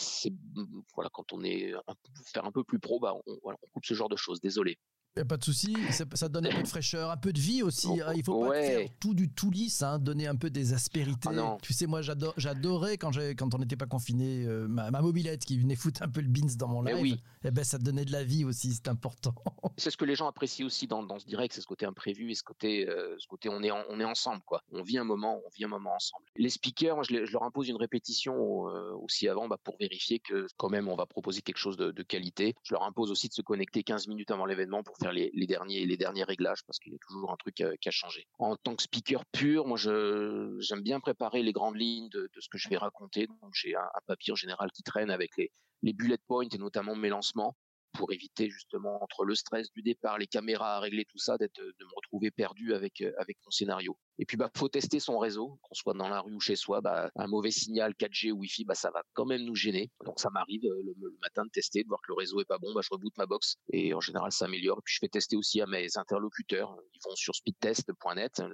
voilà 0.93 1.09
quand 1.11 1.33
on 1.33 1.43
est 1.43 1.73
un, 1.73 1.95
faire 2.25 2.45
un 2.45 2.51
peu 2.51 2.63
plus 2.63 2.79
pro, 2.79 2.99
bah, 2.99 3.13
on 3.25 3.55
coupe 3.71 3.85
ce 3.85 3.93
genre 3.93 4.09
de 4.09 4.17
choses. 4.17 4.41
Désolé. 4.41 4.77
Y 5.17 5.21
a 5.21 5.25
pas 5.25 5.37
de 5.37 5.43
souci, 5.43 5.75
ça 6.13 6.29
donne 6.29 6.45
un 6.45 6.55
peu 6.55 6.61
de 6.61 6.67
fraîcheur, 6.67 7.09
un 7.11 7.17
peu 7.17 7.33
de 7.33 7.39
vie 7.39 7.63
aussi. 7.63 7.87
Hein. 7.99 8.13
Il 8.15 8.23
faut 8.23 8.45
pas 8.45 8.53
faire 8.53 8.87
tout 8.99 9.13
du 9.13 9.29
tout 9.29 9.49
lisse, 9.49 9.81
hein. 9.81 9.99
donner 9.99 10.27
un 10.27 10.35
peu 10.35 10.49
des 10.49 10.73
aspérités. 10.73 11.29
Ah 11.37 11.57
tu 11.61 11.73
sais, 11.73 11.87
moi 11.87 12.01
j'adorais 12.01 12.97
quand, 12.97 13.11
quand 13.37 13.53
on 13.53 13.57
n'était 13.57 13.75
pas 13.75 13.87
confiné, 13.87 14.45
euh, 14.45 14.67
ma, 14.67 14.91
mobilette 14.91 15.43
qui 15.43 15.57
venait 15.59 15.75
foutre 15.75 16.03
un 16.03 16.09
peu 16.09 16.21
le 16.21 16.27
beans 16.27 16.55
dans 16.57 16.67
mon 16.67 16.81
live. 16.83 16.97
Et 16.97 17.01
oui. 17.01 17.23
Eh 17.43 17.51
ben, 17.51 17.63
ça 17.63 17.77
donnait 17.77 18.05
de 18.05 18.11
la 18.11 18.23
vie 18.23 18.45
aussi, 18.45 18.73
c'est 18.73 18.87
important. 18.87 19.33
C'est 19.77 19.91
ce 19.91 19.97
que 19.97 20.05
les 20.05 20.15
gens 20.15 20.27
apprécient 20.27 20.65
aussi 20.65 20.87
dans, 20.87 21.03
dans 21.03 21.19
ce 21.19 21.25
direct, 21.25 21.53
c'est 21.53 21.61
ce 21.61 21.67
côté 21.67 21.85
imprévu 21.85 22.31
et 22.31 22.35
ce 22.35 22.43
côté, 22.43 22.89
euh, 22.89 23.15
ce 23.17 23.27
côté 23.27 23.47
on 23.47 23.63
est, 23.63 23.71
on 23.71 23.99
est 24.01 24.05
ensemble 24.05 24.41
quoi. 24.45 24.61
On 24.73 24.83
vit 24.83 24.97
un 24.97 25.05
moment, 25.05 25.39
on 25.45 25.49
vit 25.55 25.63
un 25.63 25.69
moment 25.69 25.95
ensemble. 25.95 26.25
Les 26.35 26.49
speakers, 26.49 27.01
je, 27.03 27.25
je 27.25 27.31
leur 27.31 27.43
impose 27.43 27.69
une 27.69 27.77
répétition 27.77 28.67
euh, 28.67 28.91
aussi 29.01 29.29
avant 29.29 29.47
bah, 29.47 29.57
pour 29.63 29.77
vérifier 29.77 30.19
que 30.19 30.47
quand 30.57 30.69
même 30.69 30.89
on 30.89 30.97
va 30.97 31.05
proposer 31.05 31.41
quelque 31.41 31.57
chose 31.57 31.77
de, 31.77 31.91
de 31.91 32.03
qualité. 32.03 32.55
Je 32.63 32.73
leur 32.73 32.83
impose 32.83 33.09
aussi 33.09 33.29
de 33.29 33.33
se 33.33 33.41
connecter 33.41 33.83
15 33.83 34.07
minutes 34.09 34.31
avant 34.31 34.45
l'événement 34.45 34.83
pour 34.83 34.97
faire 34.97 35.08
les, 35.11 35.47
derniers 35.47 35.85
les 35.85 35.97
derniers 35.97 36.23
réglages 36.23 36.63
parce 36.65 36.79
qu'il 36.79 36.93
y 36.93 36.95
a 36.95 36.99
toujours 36.99 37.31
un 37.31 37.37
truc 37.37 37.61
euh, 37.61 37.75
qui 37.81 37.89
a 37.89 37.91
changé. 37.91 38.27
En 38.37 38.55
tant 38.55 38.75
que 38.75 38.83
speaker 38.83 39.25
pur, 39.27 39.65
moi 39.67 39.77
je 39.77 40.57
j'aime 40.59 40.81
bien 40.81 40.99
préparer 40.99 41.43
les 41.43 41.51
grandes 41.51 41.77
lignes 41.77 42.09
de, 42.09 42.29
ce 42.39 42.49
que 42.49 42.57
je 42.57 42.69
vais 42.69 42.77
raconter. 42.77 43.27
Donc 43.27 43.53
j'ai 43.53 43.75
un, 43.75 43.81
un, 43.81 44.01
papier 44.07 44.33
en 44.33 44.35
général 44.35 44.71
qui 44.71 44.83
traîne 44.83 45.11
avec 45.11 45.37
les 45.37 45.51
les 45.81 45.93
bullet 45.93 46.17
points 46.27 46.47
et 46.51 46.57
notamment 46.57 46.95
mes 46.95 47.09
lancements 47.09 47.55
pour 47.93 48.11
éviter 48.11 48.49
justement 48.49 49.01
entre 49.03 49.25
le 49.25 49.35
stress 49.35 49.71
du 49.71 49.81
départ, 49.81 50.17
les 50.17 50.27
caméras 50.27 50.77
à 50.77 50.79
régler 50.79 51.05
tout 51.05 51.17
ça, 51.17 51.37
d'être 51.37 51.59
de 51.59 51.85
me 51.85 51.95
retrouver 51.95 52.31
perdu 52.31 52.73
avec 52.73 53.01
euh, 53.01 53.11
avec 53.17 53.37
mon 53.45 53.51
scénario. 53.51 53.97
Et 54.17 54.25
puis 54.25 54.37
bah 54.37 54.49
faut 54.55 54.69
tester 54.69 54.99
son 54.99 55.17
réseau, 55.17 55.59
qu'on 55.61 55.73
soit 55.73 55.93
dans 55.93 56.09
la 56.09 56.21
rue 56.21 56.33
ou 56.33 56.39
chez 56.39 56.55
soi, 56.55 56.81
bah 56.81 57.09
un 57.15 57.27
mauvais 57.27 57.51
signal 57.51 57.93
4G 57.93 58.31
ou 58.31 58.39
Wi-Fi, 58.39 58.65
bah 58.65 58.75
ça 58.75 58.91
va 58.91 59.03
quand 59.13 59.25
même 59.25 59.43
nous 59.43 59.55
gêner. 59.55 59.89
Donc 60.05 60.19
ça 60.19 60.29
m'arrive 60.29 60.65
euh, 60.65 60.81
le, 60.83 61.17
matin 61.21 61.43
de 61.45 61.49
tester, 61.49 61.83
de 61.83 61.87
voir 61.87 62.01
que 62.01 62.11
le 62.11 62.15
réseau 62.15 62.39
est 62.41 62.45
pas 62.45 62.57
bon, 62.57 62.73
bah 62.73 62.81
je 62.83 62.89
reboot 62.91 63.15
ma 63.17 63.25
box 63.25 63.55
et 63.71 63.93
en 63.93 64.01
général 64.01 64.31
ça 64.31 64.45
améliore. 64.45 64.81
puis 64.83 64.93
je 64.93 64.99
fais 64.99 65.09
tester 65.09 65.35
aussi 65.35 65.61
à 65.61 65.67
mes 65.67 65.97
interlocuteurs. 65.97 66.75
Ils 66.93 66.99
vont 67.03 67.15
sur 67.15 67.35
speedtest.net, 67.35 68.39
un 68.39 68.51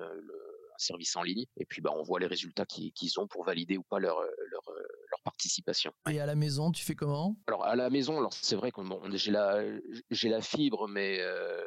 service 0.78 1.16
en 1.16 1.24
ligne, 1.24 1.46
et 1.58 1.66
puis 1.66 1.82
bah, 1.82 1.92
on 1.96 2.04
voit 2.04 2.20
les 2.20 2.28
résultats 2.28 2.66
qu'ils 2.66 3.20
ont 3.20 3.28
pour 3.28 3.46
valider 3.46 3.78
ou 3.78 3.84
pas 3.84 4.00
leur, 4.00 4.20
leur, 4.22 4.64
leur 4.68 4.75
participation. 5.26 5.92
Et 6.10 6.22
à 6.22 6.26
la 6.26 6.36
maison, 6.36 6.72
tu 6.72 6.86
fais 6.86 6.96
comment? 6.96 7.36
Alors 7.48 7.66
à 7.66 7.76
la 7.76 7.90
maison, 7.90 8.18
alors 8.18 8.34
c'est 8.34 8.56
vrai 8.56 8.72
que 8.72 8.80
bon, 8.82 9.02
j'ai 9.12 9.32
la 9.32 9.62
j'ai 10.10 10.30
la 10.30 10.42
fibre, 10.42 10.88
mais 10.88 11.18
euh, 11.20 11.62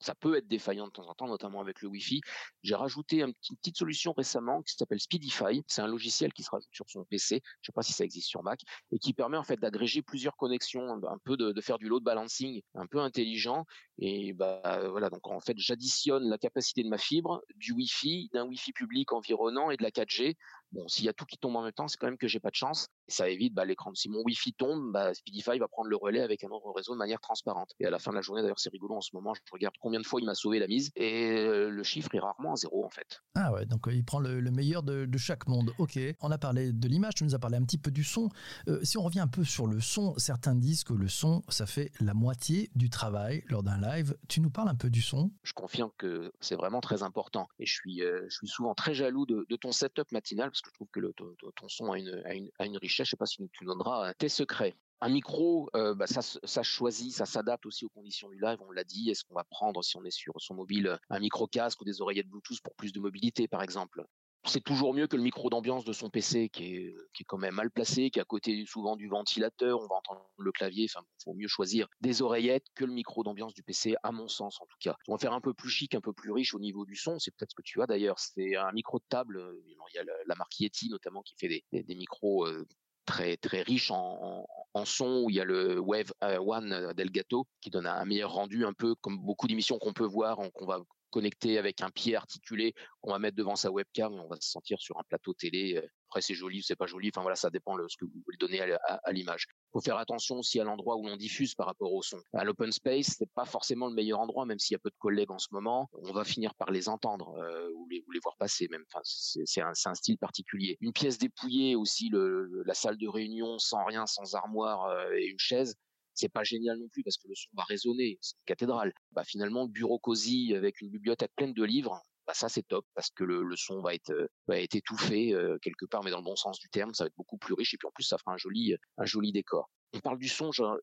ça 0.00 0.14
peut 0.14 0.36
être 0.36 0.48
défaillant 0.48 0.86
de 0.86 0.92
temps 0.92 1.08
en 1.08 1.14
temps, 1.14 1.28
notamment 1.28 1.60
avec 1.60 1.82
le 1.82 1.88
Wi-Fi. 1.88 2.20
J'ai 2.62 2.74
rajouté 2.74 3.22
une 3.22 3.34
petite 3.34 3.76
solution 3.76 4.12
récemment 4.16 4.62
qui 4.62 4.74
s'appelle 4.74 5.00
Speedify. 5.00 5.62
C'est 5.66 5.82
un 5.82 5.86
logiciel 5.86 6.32
qui 6.32 6.42
se 6.42 6.50
rajoute 6.50 6.70
sur 6.72 6.88
son 6.88 7.04
PC. 7.04 7.40
Je 7.60 7.66
sais 7.66 7.72
pas 7.72 7.82
si 7.82 7.92
ça 7.92 8.04
existe 8.04 8.28
sur 8.28 8.42
Mac 8.42 8.60
et 8.92 8.98
qui 8.98 9.12
permet 9.12 9.36
en 9.36 9.44
fait 9.44 9.58
d'agréger 9.58 10.02
plusieurs 10.02 10.36
connexions, 10.36 10.88
un 10.90 11.18
peu 11.24 11.36
de, 11.36 11.52
de, 11.52 11.60
faire 11.60 11.78
du 11.78 11.88
load 11.88 12.02
balancing, 12.02 12.62
un 12.74 12.86
peu 12.86 13.00
intelligent. 13.00 13.64
Et 13.98 14.32
bah 14.32 14.88
voilà, 14.88 15.10
donc 15.10 15.26
en 15.26 15.40
fait 15.40 15.58
j'additionne 15.58 16.28
la 16.28 16.38
capacité 16.38 16.82
de 16.82 16.88
ma 16.88 16.98
fibre, 16.98 17.42
du 17.56 17.72
Wi-Fi, 17.72 18.30
d'un 18.32 18.46
Wi-Fi 18.46 18.72
public 18.72 19.12
environnant 19.12 19.70
et 19.70 19.76
de 19.76 19.82
la 19.82 19.90
4G 19.90 20.36
Bon, 20.72 20.86
s'il 20.86 21.04
y 21.04 21.08
a 21.08 21.12
tout 21.12 21.24
qui 21.24 21.36
tombe 21.36 21.56
en 21.56 21.62
même 21.62 21.72
temps, 21.72 21.88
c'est 21.88 21.96
quand 21.96 22.06
même 22.06 22.18
que 22.18 22.28
j'ai 22.28 22.38
pas 22.38 22.50
de 22.50 22.54
chance. 22.54 22.88
Et 23.08 23.12
ça 23.12 23.28
évite 23.28 23.52
bah, 23.52 23.64
l'écran. 23.64 23.92
Si 23.94 24.08
mon 24.08 24.22
Wi-Fi 24.22 24.52
tombe, 24.54 24.92
bah, 24.92 25.12
Speedify 25.14 25.58
va 25.58 25.66
prendre 25.66 25.88
le 25.88 25.96
relais 25.96 26.20
avec 26.20 26.44
un 26.44 26.50
autre 26.50 26.70
réseau 26.70 26.92
de 26.92 26.98
manière 26.98 27.20
transparente. 27.20 27.72
Et 27.80 27.86
à 27.86 27.90
la 27.90 27.98
fin 27.98 28.12
de 28.12 28.16
la 28.16 28.22
journée, 28.22 28.40
d'ailleurs, 28.42 28.60
c'est 28.60 28.70
rigolo 28.70 28.94
en 28.94 29.00
ce 29.00 29.10
moment. 29.14 29.34
Je 29.34 29.40
regarde 29.50 29.76
combien 29.90 30.00
de 30.00 30.06
fois 30.06 30.20
il 30.20 30.24
m'a 30.24 30.36
sauvé 30.36 30.60
la 30.60 30.68
mise 30.68 30.92
et 30.94 31.32
euh, 31.32 31.68
le 31.68 31.82
chiffre 31.82 32.14
est 32.14 32.20
rarement 32.20 32.52
à 32.52 32.56
zéro 32.56 32.84
en 32.84 32.90
fait. 32.90 33.24
Ah 33.34 33.52
ouais, 33.52 33.66
donc 33.66 33.88
euh, 33.88 33.92
il 33.92 34.04
prend 34.04 34.20
le, 34.20 34.40
meilleur 34.52 34.84
de, 34.84 35.08
chaque 35.18 35.48
monde. 35.48 35.72
Ok. 35.78 35.98
On 36.20 36.30
a 36.30 36.38
parlé 36.38 36.72
de 36.72 36.86
l'image, 36.86 37.14
tu 37.16 37.24
nous 37.24 37.34
as 37.34 37.40
parlé 37.40 37.56
un 37.56 37.64
petit 37.64 37.76
peu 37.76 37.90
du 37.90 38.04
son. 38.04 38.28
Euh, 38.68 38.78
si 38.84 38.98
on 38.98 39.02
revient 39.02 39.18
un 39.18 39.26
peu 39.26 39.42
sur 39.42 39.66
le 39.66 39.80
son, 39.80 40.16
certains 40.16 40.54
disent 40.54 40.84
que 40.84 40.92
le 40.92 41.08
son, 41.08 41.42
ça 41.48 41.66
fait 41.66 41.90
la 41.98 42.14
moitié 42.14 42.70
du 42.76 42.88
travail 42.88 43.42
lors 43.48 43.64
d'un 43.64 43.80
live. 43.80 44.16
Tu 44.28 44.40
nous 44.40 44.50
parles 44.50 44.68
un 44.68 44.76
peu 44.76 44.90
du 44.90 45.02
son? 45.02 45.32
Je 45.42 45.54
confirme 45.54 45.90
que 45.98 46.32
c'est 46.38 46.54
vraiment 46.54 46.80
très 46.80 47.02
important. 47.02 47.48
Et 47.58 47.66
je 47.66 47.74
suis, 47.74 47.98
je 47.98 48.32
suis 48.32 48.46
souvent 48.46 48.76
très 48.76 48.94
jaloux 48.94 49.26
de, 49.26 49.44
de 49.48 49.56
ton 49.56 49.72
setup 49.72 50.12
matinal 50.12 50.50
parce 50.50 50.60
que 50.60 50.70
je 50.70 50.74
trouve 50.74 50.88
que 50.92 51.00
le, 51.00 51.12
ton 51.12 51.68
son 51.68 51.90
a 51.90 51.98
une, 51.98 52.22
a 52.24 52.34
une, 52.34 52.48
a 52.60 52.66
une 52.66 52.76
richesse. 52.76 53.08
Je 53.08 53.10
sais 53.10 53.16
pas 53.16 53.26
si 53.26 53.38
tu 53.52 53.64
donneras 53.64 54.14
tes 54.14 54.28
secrets. 54.28 54.76
Un 55.02 55.08
micro, 55.08 55.70
euh, 55.74 55.94
bah, 55.94 56.06
ça, 56.06 56.62
choisit, 56.62 57.12
ça 57.12 57.24
s'adapte 57.24 57.64
aussi 57.64 57.86
aux 57.86 57.88
conditions 57.88 58.28
du 58.28 58.38
live. 58.38 58.58
On 58.60 58.70
l'a 58.70 58.84
dit. 58.84 59.10
Est-ce 59.10 59.24
qu'on 59.24 59.34
va 59.34 59.44
prendre, 59.44 59.82
si 59.82 59.96
on 59.96 60.04
est 60.04 60.10
sur 60.10 60.34
son 60.38 60.54
mobile, 60.54 60.98
un 61.08 61.20
micro 61.20 61.46
casque 61.46 61.80
ou 61.80 61.84
des 61.84 62.02
oreillettes 62.02 62.28
Bluetooth 62.28 62.60
pour 62.62 62.74
plus 62.74 62.92
de 62.92 63.00
mobilité, 63.00 63.48
par 63.48 63.62
exemple? 63.62 64.04
C'est 64.46 64.64
toujours 64.64 64.94
mieux 64.94 65.06
que 65.06 65.16
le 65.16 65.22
micro 65.22 65.50
d'ambiance 65.50 65.84
de 65.84 65.92
son 65.92 66.08
PC 66.08 66.48
qui 66.48 66.76
est, 66.76 66.94
qui 67.12 67.22
est 67.22 67.26
quand 67.26 67.36
même 67.36 67.54
mal 67.54 67.70
placé, 67.70 68.10
qui 68.10 68.18
est 68.18 68.22
à 68.22 68.24
côté 68.24 68.64
souvent 68.64 68.96
du 68.96 69.06
ventilateur, 69.06 69.78
on 69.80 69.86
va 69.86 69.96
entendre 69.96 70.30
le 70.38 70.50
clavier, 70.50 70.86
enfin, 70.90 71.04
il 71.20 71.24
faut 71.24 71.34
mieux 71.34 71.46
choisir 71.46 71.88
des 72.00 72.22
oreillettes 72.22 72.64
que 72.74 72.86
le 72.86 72.92
micro 72.92 73.22
d'ambiance 73.22 73.52
du 73.52 73.62
PC, 73.62 73.96
à 74.02 74.12
mon 74.12 74.28
sens 74.28 74.58
en 74.62 74.64
tout 74.64 74.78
cas. 74.80 74.96
On 75.08 75.12
va 75.12 75.18
faire 75.18 75.34
un 75.34 75.42
peu 75.42 75.52
plus 75.52 75.68
chic, 75.68 75.94
un 75.94 76.00
peu 76.00 76.14
plus 76.14 76.32
riche 76.32 76.54
au 76.54 76.58
niveau 76.58 76.86
du 76.86 76.96
son, 76.96 77.18
c'est 77.18 77.32
peut-être 77.32 77.50
ce 77.50 77.54
que 77.54 77.62
tu 77.62 77.82
as 77.82 77.86
d'ailleurs, 77.86 78.18
c'est 78.18 78.56
un 78.56 78.72
micro 78.72 78.98
de 78.98 79.04
table, 79.10 79.36
euh, 79.36 79.62
il 79.66 79.94
y 79.94 79.98
a 79.98 80.04
la 80.04 80.34
marque 80.36 80.58
Yeti 80.58 80.88
notamment 80.88 81.20
qui 81.20 81.34
fait 81.36 81.62
des, 81.70 81.94
micros 81.94 82.46
euh, 82.46 82.66
très 83.04 83.36
très 83.36 83.60
riches 83.60 83.90
en, 83.90 83.98
en, 84.22 84.46
son, 84.84 85.22
où 85.24 85.30
il 85.30 85.36
y 85.36 85.40
a 85.40 85.44
le 85.44 85.78
Wave 85.78 86.12
euh, 86.24 86.38
One 86.38 86.92
d'Elgato 86.94 87.46
qui 87.60 87.70
donne 87.70 87.86
un 87.86 88.04
meilleur 88.04 88.32
rendu, 88.32 88.64
un 88.64 88.72
peu 88.72 88.94
comme 88.96 89.18
beaucoup 89.18 89.46
d'émissions 89.46 89.78
qu'on 89.78 89.92
peut 89.92 90.06
voir, 90.06 90.38
qu'on 90.54 90.66
va 90.66 90.80
connecté 91.10 91.58
avec 91.58 91.80
un 91.82 91.90
pied 91.90 92.16
articulé 92.16 92.74
qu'on 93.00 93.10
va 93.10 93.18
mettre 93.18 93.36
devant 93.36 93.56
sa 93.56 93.70
webcam 93.70 94.12
et 94.14 94.20
on 94.20 94.28
va 94.28 94.36
se 94.40 94.50
sentir 94.50 94.80
sur 94.80 94.98
un 94.98 95.02
plateau 95.08 95.34
télé. 95.34 95.82
Après, 96.08 96.22
c'est 96.22 96.34
joli, 96.34 96.62
c'est 96.62 96.76
pas 96.76 96.86
joli. 96.86 97.10
Enfin 97.14 97.22
voilà, 97.22 97.36
ça 97.36 97.50
dépend 97.50 97.76
de 97.76 97.86
ce 97.88 97.96
que 97.96 98.04
vous 98.04 98.20
voulez 98.24 98.36
donner 98.38 98.60
à, 98.60 99.12
l'image. 99.12 99.46
Il 99.48 99.72
faut 99.74 99.80
faire 99.80 99.98
attention 99.98 100.38
aussi 100.38 100.58
à 100.60 100.64
l'endroit 100.64 100.96
où 100.96 101.06
l'on 101.06 101.16
diffuse 101.16 101.54
par 101.54 101.66
rapport 101.66 101.92
au 101.92 102.02
son. 102.02 102.20
À 102.32 102.44
l'open 102.44 102.72
space, 102.72 103.14
c'est 103.18 103.30
pas 103.32 103.44
forcément 103.44 103.86
le 103.86 103.94
meilleur 103.94 104.18
endroit, 104.18 104.44
même 104.44 104.58
s'il 104.58 104.74
y 104.74 104.76
a 104.76 104.80
peu 104.80 104.90
de 104.90 104.98
collègues 104.98 105.30
en 105.30 105.38
ce 105.38 105.48
moment. 105.52 105.88
On 105.92 106.12
va 106.12 106.24
finir 106.24 106.54
par 106.54 106.70
les 106.72 106.88
entendre 106.88 107.36
euh, 107.38 107.68
ou, 107.76 107.88
les, 107.88 108.02
voir 108.22 108.36
passer. 108.38 108.68
C'est 109.04 109.62
un, 109.62 109.94
style 109.94 110.18
particulier. 110.18 110.76
Une 110.80 110.92
pièce 110.92 111.18
dépouillée 111.18 111.76
aussi, 111.76 112.10
la 112.12 112.74
salle 112.74 112.98
de 112.98 113.08
réunion 113.08 113.58
sans 113.58 113.84
rien, 113.84 114.06
sans 114.06 114.34
armoire 114.34 114.86
euh, 114.86 115.12
et 115.16 115.26
une 115.26 115.38
chaise 115.38 115.76
c'est 116.20 116.28
pas 116.28 116.44
génial 116.44 116.78
non 116.78 116.88
plus 116.88 117.02
parce 117.02 117.16
que 117.16 117.28
le 117.28 117.34
son 117.34 117.48
va 117.54 117.64
résonner, 117.64 118.18
c'est 118.20 118.36
une 118.36 118.44
cathédrale. 118.46 118.92
Bah 119.12 119.24
finalement, 119.24 119.64
le 119.64 119.70
bureau 119.70 119.98
cosy 119.98 120.54
avec 120.54 120.80
une 120.80 120.90
bibliothèque 120.90 121.32
pleine 121.36 121.54
de 121.54 121.64
livres, 121.64 122.02
bah, 122.26 122.34
ça 122.34 122.48
c'est 122.48 122.62
top 122.62 122.86
parce 122.94 123.10
que 123.10 123.24
le, 123.24 123.56
son 123.56 123.80
va 123.80 123.94
être 123.94 124.12
va 124.46 124.60
être 124.60 124.74
étouffé 124.74 125.34
quelque 125.62 125.86
part, 125.86 126.04
mais 126.04 126.10
dans 126.10 126.18
le 126.18 126.24
bon 126.24 126.36
sens 126.36 126.58
du 126.58 126.68
terme, 126.68 126.94
ça 126.94 127.04
va 127.04 127.08
être 127.08 127.16
beaucoup 127.16 127.38
plus 127.38 127.54
riche 127.54 127.74
et 127.74 127.78
puis 127.78 127.88
en 127.88 127.92
plus 127.92 128.04
ça 128.04 128.18
fera 128.18 128.32
un 128.32 128.36
joli 128.36 128.74
un 128.98 129.04
joli 129.04 129.32
décor. 129.32 129.68
On 129.92 129.98
parle 129.98 130.18
du 130.18 130.28
son, 130.28 130.52
j'en 130.52 130.76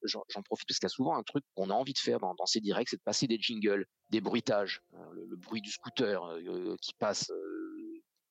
profite 0.44 0.68
parce 0.68 0.80
qu'il 0.80 0.86
y 0.86 0.92
a 0.92 0.96
souvent 0.96 1.16
un 1.16 1.24
truc 1.24 1.46
qu'on 1.56 1.70
a 1.70 1.74
envie 1.74 1.94
de 1.94 2.00
faire 2.00 2.20
dans, 2.20 2.46
ces 2.46 2.60
directs, 2.60 2.90
c'est 2.90 2.98
de 2.98 3.02
passer 3.04 3.26
des 3.26 3.38
jingles, 3.40 3.86
des 4.10 4.20
bruitages, 4.20 4.82
hein, 4.94 5.10
le, 5.14 5.38
bruit 5.38 5.62
du 5.62 5.72
scooter 5.72 6.22
qui 6.82 6.92
passe 7.00 7.32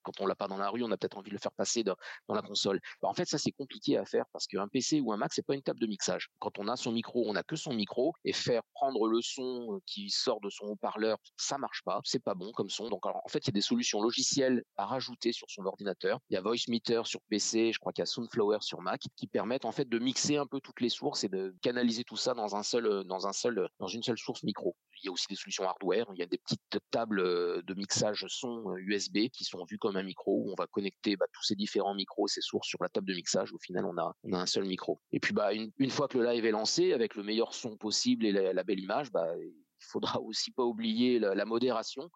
quand 0.06 0.20
on 0.20 0.26
l'a 0.26 0.36
pas 0.36 0.46
dans 0.46 0.56
la 0.56 0.70
rue, 0.70 0.84
on 0.84 0.90
a 0.92 0.96
peut-être 0.96 1.18
envie 1.18 1.30
de 1.30 1.34
le 1.34 1.40
faire 1.40 1.52
passer 1.52 1.82
dans, 1.82 1.96
la 2.28 2.42
console. 2.42 2.80
Bah, 3.02 3.08
en 3.08 3.14
fait, 3.14 3.26
ça 3.26 3.38
c'est 3.38 3.50
compliqué 3.50 3.98
à 3.98 4.04
faire 4.04 4.25
parce 4.32 4.46
qu'un 4.46 4.68
PC 4.68 5.00
ou 5.00 5.12
un 5.12 5.16
Mac 5.16 5.32
c'est 5.34 5.44
pas 5.44 5.54
une 5.54 5.62
table 5.62 5.80
de 5.80 5.86
mixage. 5.86 6.28
Quand 6.38 6.58
on 6.58 6.68
a 6.68 6.76
son 6.76 6.92
micro, 6.92 7.25
on 7.26 7.34
a 7.34 7.42
que 7.42 7.56
son 7.56 7.72
micro 7.72 8.14
et 8.25 8.32
faire 8.32 8.62
prendre 8.75 9.08
le 9.08 9.20
son 9.20 9.75
euh, 9.75 9.78
qui 9.86 10.10
sort 10.10 10.40
de 10.40 10.48
son 10.48 10.66
haut-parleur, 10.66 11.18
ça 11.36 11.58
marche 11.58 11.82
pas, 11.84 12.00
c'est 12.04 12.22
pas 12.22 12.34
bon 12.34 12.52
comme 12.52 12.70
son. 12.70 12.88
Donc 12.88 13.04
en 13.06 13.28
fait, 13.28 13.38
il 13.40 13.48
y 13.48 13.50
a 13.50 13.52
des 13.52 13.60
solutions 13.60 14.00
logicielles 14.00 14.62
à 14.76 14.86
rajouter 14.86 15.32
sur 15.32 15.50
son 15.50 15.66
ordinateur. 15.66 16.20
Il 16.30 16.34
y 16.34 16.36
a 16.36 16.40
VoiceMeter 16.40 17.02
sur 17.04 17.20
PC, 17.28 17.72
je 17.72 17.78
crois 17.78 17.92
qu'il 17.92 18.02
y 18.02 18.04
a 18.04 18.06
Soundflower 18.06 18.58
sur 18.60 18.80
Mac 18.80 19.02
qui 19.16 19.26
permettent 19.26 19.64
en 19.64 19.72
fait 19.72 19.88
de 19.88 19.98
mixer 19.98 20.36
un 20.36 20.46
peu 20.46 20.60
toutes 20.60 20.80
les 20.80 20.88
sources 20.88 21.25
et 21.25 21.28
de 21.28 21.54
canaliser 21.62 22.04
tout 22.04 22.16
ça 22.16 22.34
dans 22.34 22.54
un 22.54 22.62
seul 22.62 22.86
euh, 22.86 23.04
dans 23.04 23.26
un 23.26 23.32
seul 23.32 23.58
euh, 23.58 23.68
dans 23.80 23.88
une 23.88 24.02
seule 24.02 24.18
source 24.18 24.42
micro. 24.42 24.76
Il 25.06 25.08
y 25.08 25.10
a 25.10 25.12
aussi 25.12 25.28
des 25.28 25.36
solutions 25.36 25.62
hardware. 25.62 26.06
Il 26.14 26.18
y 26.18 26.22
a 26.22 26.26
des 26.26 26.38
petites 26.38 26.80
tables 26.90 27.22
de 27.62 27.75
mixage 27.75 28.26
son 28.28 28.75
USB 28.76 29.28
qui 29.32 29.44
sont 29.44 29.64
vues 29.64 29.78
comme 29.78 29.96
un 29.96 30.02
micro 30.02 30.42
où 30.42 30.50
on 30.50 30.56
va 30.56 30.66
connecter 30.66 31.14
bah, 31.14 31.26
tous 31.32 31.44
ces 31.44 31.54
différents 31.54 31.94
micros, 31.94 32.26
ces 32.26 32.40
sources 32.40 32.66
sur 32.66 32.82
la 32.82 32.88
table 32.88 33.06
de 33.06 33.14
mixage. 33.14 33.52
Au 33.52 33.58
final, 33.58 33.84
on 33.84 33.96
a, 33.98 34.16
on 34.25 34.32
a 34.32 34.38
un 34.40 34.46
seul 34.46 34.64
micro. 34.64 35.00
Et 35.12 35.20
puis, 35.20 35.32
bah, 35.32 35.52
une, 35.52 35.70
une 35.78 35.90
fois 35.90 36.08
que 36.08 36.18
le 36.18 36.25
live 36.25 36.44
est 36.44 36.50
lancé, 36.50 36.92
avec 36.92 37.14
le 37.14 37.22
meilleur 37.22 37.54
son 37.54 37.76
possible 37.76 38.26
et 38.26 38.32
la, 38.32 38.64
belle 38.64 38.80
image, 38.80 39.12
bah, 39.12 39.28
il 39.38 39.54
faudra 39.78 40.20
aussi 40.20 40.50
pas 40.50 40.64
oublier 40.64 41.20
la, 41.20 41.44
modération. 41.44 42.10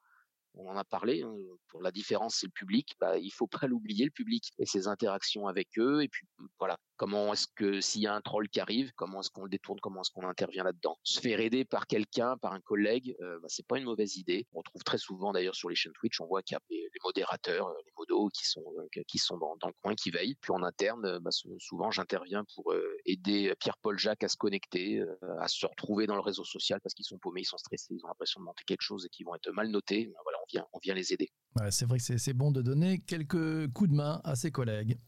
On 0.54 0.68
en 0.68 0.76
a 0.76 0.82
parlé. 0.82 1.22
Hein, 1.22 1.32
pour 1.68 1.80
la 1.82 1.92
différence, 1.92 2.38
c'est 2.40 2.46
le 2.46 2.52
public. 2.52 2.96
Bah, 2.98 3.18
il 3.18 3.30
faut 3.30 3.46
pas 3.46 3.66
l'oublier, 3.68 4.04
le 4.04 4.10
public 4.10 4.50
et 4.58 4.66
ses 4.66 4.88
interactions 4.88 5.46
avec 5.46 5.68
eux. 5.78 6.02
Et 6.02 6.08
puis 6.08 6.26
voilà, 6.58 6.76
Comment 7.00 7.32
est-ce 7.32 7.46
que 7.56 7.80
s'il 7.80 8.02
y 8.02 8.06
a 8.06 8.14
un 8.14 8.20
troll 8.20 8.50
qui 8.50 8.60
arrive, 8.60 8.92
comment 8.94 9.20
est-ce 9.20 9.30
qu'on 9.30 9.44
le 9.44 9.48
détourne, 9.48 9.80
comment 9.80 10.02
est-ce 10.02 10.10
qu'on 10.10 10.28
intervient 10.28 10.64
là-dedans 10.64 10.98
Se 11.02 11.18
faire 11.18 11.40
aider 11.40 11.64
par 11.64 11.86
quelqu'un, 11.86 12.36
par 12.36 12.52
un 12.52 12.60
collègue, 12.60 13.16
euh, 13.22 13.38
bah, 13.40 13.48
c'est 13.48 13.66
pas 13.66 13.78
une 13.78 13.84
mauvaise 13.84 14.18
idée. 14.18 14.46
On 14.52 14.58
retrouve 14.58 14.84
très 14.84 14.98
souvent 14.98 15.32
d'ailleurs 15.32 15.54
sur 15.54 15.70
les 15.70 15.76
chaînes 15.76 15.94
Twitch, 15.94 16.20
on 16.20 16.26
voit 16.26 16.42
qu'il 16.42 16.56
y 16.56 16.58
a 16.58 16.60
les, 16.68 16.90
modérateurs, 17.02 17.68
euh, 17.68 17.74
les 17.86 17.92
modos 17.96 18.28
qui 18.28 18.44
sont 18.44 18.62
euh, 18.76 19.02
qui 19.08 19.16
sont 19.16 19.38
dans, 19.38 19.56
le 19.64 19.72
coin, 19.82 19.94
qui 19.94 20.10
veillent. 20.10 20.34
Puis 20.42 20.52
en 20.52 20.62
interne, 20.62 21.20
bah, 21.20 21.30
souvent 21.58 21.90
j'interviens 21.90 22.44
pour 22.54 22.74
aider 23.06 23.54
Pierre-Paul 23.60 23.98
Jacques 23.98 24.22
à 24.22 24.28
se 24.28 24.36
connecter, 24.36 25.02
à 25.38 25.48
se 25.48 25.64
retrouver 25.64 26.06
dans 26.06 26.16
le 26.16 26.20
réseau 26.20 26.44
social 26.44 26.82
parce 26.82 26.92
qu'ils 26.92 27.06
sont 27.06 27.18
paumés, 27.18 27.40
ils 27.40 27.46
sont 27.46 27.56
stressés, 27.56 27.94
ils 27.94 28.04
ont 28.04 28.08
l'impression 28.08 28.40
de 28.40 28.44
monter 28.44 28.64
quelque 28.66 28.82
chose 28.82 29.06
et 29.06 29.08
qu'ils 29.08 29.24
vont 29.24 29.34
être 29.34 29.50
mal 29.52 29.68
notés. 29.68 30.12
voilà, 30.22 30.36
on 30.42 30.46
vient 30.52 30.66
on 30.74 30.78
vient 30.80 30.92
les 30.92 31.14
aider. 31.14 31.30
c'est 31.70 31.86
vrai 31.86 31.96
que 31.96 32.18
c'est 32.18 32.34
bon 32.34 32.50
de 32.50 32.60
donner 32.60 32.98
quelques 32.98 33.72
coups 33.72 33.88
de 33.88 33.94
main 33.94 34.20
à 34.22 34.36
ses 34.36 34.50
collègues 34.50 34.98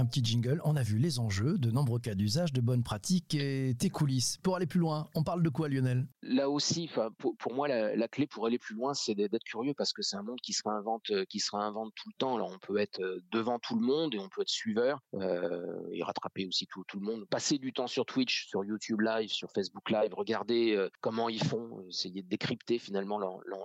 un 0.00 0.06
petit 0.06 0.24
jingle, 0.24 0.60
on 0.64 0.76
a 0.76 0.82
vu 0.82 0.98
les 0.98 1.18
enjeux, 1.18 1.58
de 1.58 1.70
nombreux 1.70 2.00
cas 2.00 2.14
d'usage, 2.14 2.52
de 2.52 2.62
bonnes 2.62 2.82
pratiques 2.82 3.34
et 3.34 3.74
tes 3.78 3.90
coulisses. 3.90 4.38
Pour 4.42 4.56
aller 4.56 4.66
plus 4.66 4.80
loin, 4.80 5.08
on 5.14 5.22
parle 5.22 5.42
de 5.42 5.48
quoi 5.50 5.68
Lionel? 5.68 6.06
Là 6.22 6.48
aussi, 6.48 6.90
pour, 7.18 7.54
moi, 7.54 7.68
la, 7.68 8.08
clé 8.08 8.26
pour 8.26 8.46
aller 8.46 8.58
plus 8.58 8.74
loin, 8.74 8.94
c'est 8.94 9.14
d'être 9.14 9.44
curieux 9.44 9.74
parce 9.74 9.92
que 9.92 10.02
c'est 10.02 10.16
un 10.16 10.22
monde 10.22 10.40
qui 10.40 10.54
se 10.54 10.62
réinvente, 10.66 11.10
euh, 11.10 11.24
qui 11.26 11.38
se 11.38 11.54
réinvente 11.54 11.92
tout 11.94 12.08
le 12.08 12.14
temps. 12.16 12.36
Alors 12.36 12.50
on 12.50 12.58
peut 12.58 12.78
être 12.78 13.00
euh, 13.00 13.20
devant 13.30 13.58
tout 13.58 13.74
le 13.74 13.82
monde 13.82 14.14
et 14.14 14.18
on 14.18 14.28
peut 14.30 14.40
être 14.40 14.48
suiveur 14.48 15.00
euh, 15.14 15.76
et 15.92 16.02
rattraper 16.02 16.46
aussi 16.46 16.66
tout, 16.66 16.82
tout, 16.88 16.98
le 16.98 17.04
monde. 17.04 17.26
Passer 17.28 17.58
du 17.58 17.72
temps 17.72 17.86
sur 17.86 18.06
Twitch, 18.06 18.48
sur 18.48 18.64
YouTube 18.64 19.02
Live, 19.02 19.30
sur 19.30 19.50
Facebook 19.52 19.90
Live, 19.90 20.14
regarder 20.14 20.88
comment 21.00 21.28
ils 21.28 21.42
font, 21.44 21.84
essayer 21.88 22.22
de 22.22 22.28
décrypter 22.28 22.78
finalement 22.78 23.18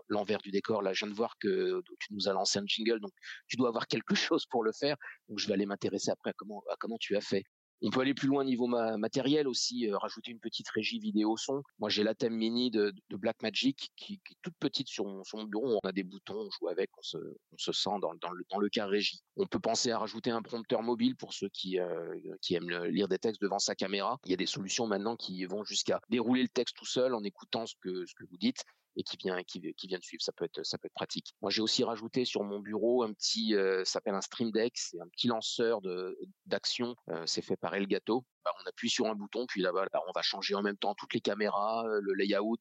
l'envers 0.09 0.39
du 0.39 0.51
décor. 0.51 0.81
Là, 0.81 0.91
je 0.91 1.05
viens 1.05 1.11
de 1.11 1.17
voir 1.17 1.37
que 1.39 1.81
tu 1.99 2.13
nous 2.13 2.27
as 2.27 2.33
lancé 2.33 2.59
un 2.59 2.65
jingle, 2.65 2.99
donc 2.99 3.11
tu 3.47 3.55
dois 3.55 3.69
avoir 3.69 3.87
quelque 3.87 4.15
chose 4.15 4.45
pour 4.47 4.63
le 4.63 4.71
faire. 4.73 4.97
Donc 5.29 5.39
je 5.39 5.47
vais 5.47 5.53
aller 5.53 5.65
m'intéresser 5.65 6.11
après 6.11 6.24
à 6.27 6.33
comment, 6.33 6.63
à 6.71 6.75
comment 6.77 6.97
tu 6.99 7.15
as 7.15 7.21
fait? 7.21 7.43
On 7.81 7.89
peut 7.89 7.99
aller 7.99 8.13
plus 8.13 8.27
loin 8.27 8.45
niveau 8.45 8.67
matériel 8.67 9.47
aussi, 9.47 9.87
euh, 9.87 9.97
rajouter 9.97 10.31
une 10.31 10.39
petite 10.39 10.69
régie 10.69 10.97
vidéo 10.97 11.35
son. 11.37 11.61
Moi, 11.77 11.89
j'ai 11.89 12.03
la 12.03 12.15
thème 12.15 12.33
mini 12.33 12.71
de, 12.71 12.93
Blackmagic 13.09 13.91
qui, 13.97 14.13
est 14.13 14.35
toute 14.41 14.55
petite 14.59 14.87
sur 14.87 15.05
mon, 15.05 15.43
bureau. 15.43 15.79
On 15.83 15.87
a 15.87 15.91
des 15.91 16.03
boutons, 16.03 16.47
on 16.47 16.49
joue 16.49 16.69
avec, 16.69 16.89
on 16.97 17.01
se, 17.01 17.17
on 17.17 17.57
se 17.57 17.71
sent 17.73 17.97
dans, 18.01 18.15
dans, 18.15 18.31
le, 18.31 18.45
dans 18.49 18.59
le 18.59 18.69
cas 18.69 18.85
régie. 18.85 19.21
On 19.35 19.45
peut 19.45 19.59
penser 19.59 19.91
à 19.91 19.99
rajouter 19.99 20.31
un 20.31 20.41
prompteur 20.41 20.83
mobile 20.83 21.15
pour 21.17 21.33
ceux 21.33 21.49
qui, 21.49 21.79
euh, 21.79 22.15
qui 22.41 22.55
aiment 22.55 22.85
lire 22.85 23.07
des 23.07 23.19
textes 23.19 23.41
devant 23.41 23.59
sa 23.59 23.75
caméra. 23.75 24.17
Il 24.25 24.31
y 24.31 24.33
a 24.33 24.37
des 24.37 24.45
solutions 24.45 24.87
maintenant 24.87 25.15
qui 25.15 25.45
vont 25.45 25.63
jusqu'à 25.63 25.99
dérouler 26.09 26.43
le 26.43 26.49
texte 26.49 26.77
tout 26.77 26.85
seul 26.85 27.13
en 27.13 27.23
écoutant 27.23 27.65
ce 27.65 27.75
que, 27.81 28.05
ce 28.05 28.15
que 28.15 28.23
vous 28.23 28.37
dites 28.37 28.63
et 28.95 29.03
qui 29.03 29.17
vient 29.17 29.99
de 29.99 30.03
suivre. 30.03 30.21
Ça 30.21 30.31
peut 30.31 30.45
être 30.45 30.93
pratique. 30.93 31.33
Moi, 31.41 31.51
j'ai 31.51 31.61
aussi 31.61 31.83
rajouté 31.83 32.25
sur 32.25 32.43
mon 32.43 32.59
bureau 32.59 33.03
un 33.03 33.13
petit, 33.13 33.55
euh, 33.55 33.83
ça 33.85 33.93
s'appelle 33.93 34.15
un 34.15 34.21
Stream 34.21 34.51
Deck, 34.51 34.73
c'est 34.75 34.99
un 34.99 35.07
petit 35.07 35.27
lanceur 35.27 35.81
de 35.81 36.17
d'action. 36.45 36.95
Euh, 37.09 37.23
c'est 37.25 37.41
fait 37.41 37.57
par 37.57 37.73
Elgato. 37.75 38.25
Bah, 38.43 38.51
on 38.63 38.69
appuie 38.69 38.89
sur 38.89 39.07
un 39.07 39.15
bouton, 39.15 39.45
puis 39.47 39.61
là-bas, 39.61 39.87
on 40.07 40.11
va 40.13 40.21
changer 40.21 40.55
en 40.55 40.61
même 40.61 40.77
temps 40.77 40.93
toutes 40.95 41.13
les 41.13 41.21
caméras, 41.21 41.83
euh, 41.87 41.99
le 42.01 42.13
layout, 42.13 42.57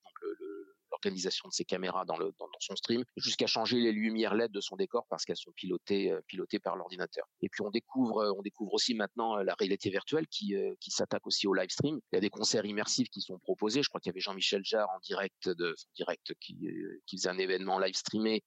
de 1.11 1.53
ses 1.53 1.65
caméras 1.65 2.05
dans, 2.05 2.17
le, 2.17 2.33
dans, 2.39 2.49
son 2.61 2.77
stream, 2.77 3.05
jusqu'à 3.17 3.47
changer 3.47 3.79
les 3.79 3.93
lumières 3.93 4.35
LED 4.35 4.51
de 4.51 4.61
son 4.61 4.77
décor 4.77 5.07
parce 5.09 5.25
qu'elles 5.25 5.37
sont 5.37 5.53
pilotées, 5.53 6.11
euh, 6.11 6.21
pilotées 6.27 6.59
par 6.59 6.77
l'ordinateur. 6.77 7.27
Et 7.43 7.49
puis 7.49 7.63
on 7.63 7.71
découvre, 7.71 8.19
euh, 8.19 8.33
on 8.37 8.43
découvre 8.43 8.75
aussi 8.75 8.95
maintenant 8.95 9.39
euh, 9.39 9.43
la 9.43 9.55
réalité 9.55 9.91
virtuelle 9.91 10.27
qui, 10.29 10.55
qui 10.81 10.91
s'attaque 10.91 11.27
aussi 11.27 11.47
au 11.47 11.55
live 11.55 11.71
stream. 11.71 12.01
Il 12.13 12.17
y 12.17 12.19
a 12.19 12.21
des 12.21 12.31
concerts 12.31 12.65
immersifs 12.65 13.09
qui 13.09 13.21
sont 13.21 13.39
proposés. 13.39 13.83
Je 13.83 13.89
crois 13.89 14.01
qu'il 14.01 14.11
y 14.11 14.15
avait 14.15 14.21
Jean-Michel 14.21 14.63
Jarre 14.65 14.89
en 14.91 14.99
direct, 15.01 15.49
de, 15.49 15.75
direct 15.95 16.35
qui, 16.41 16.69
qui 17.07 17.17
faisait 17.17 17.29
un 17.29 17.39
événement 17.39 17.79
live 17.79 17.95
streamé 17.95 18.43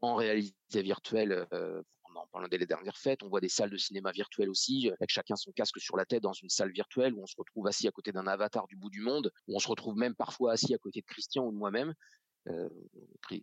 en 0.00 0.14
réalité 0.14 0.82
virtuelle 0.82 1.46
pendant 2.30 2.46
les 2.50 2.66
dernières 2.66 2.96
fêtes. 2.96 3.22
On 3.22 3.28
voit 3.28 3.40
des 3.40 3.48
salles 3.48 3.70
de 3.70 3.76
cinéma 3.76 4.12
virtuelles 4.12 4.50
aussi, 4.50 4.90
avec 4.98 5.10
chacun 5.10 5.36
son 5.36 5.52
casque 5.52 5.80
sur 5.80 5.96
la 5.96 6.04
tête 6.04 6.22
dans 6.22 6.32
une 6.32 6.48
salle 6.48 6.72
virtuelle 6.72 7.14
où 7.14 7.22
on 7.22 7.26
se 7.26 7.34
retrouve 7.36 7.66
assis 7.66 7.88
à 7.88 7.90
côté 7.90 8.12
d'un 8.12 8.26
avatar 8.26 8.66
du 8.66 8.76
bout 8.76 8.90
du 8.90 9.00
monde, 9.00 9.32
où 9.48 9.56
on 9.56 9.58
se 9.58 9.68
retrouve 9.68 9.96
même 9.96 10.14
parfois 10.14 10.52
assis 10.52 10.74
à 10.74 10.78
côté 10.78 11.00
de 11.00 11.06
Christian 11.06 11.44
ou 11.44 11.52
de 11.52 11.56
moi-même. 11.56 11.94
Euh, 12.48 12.68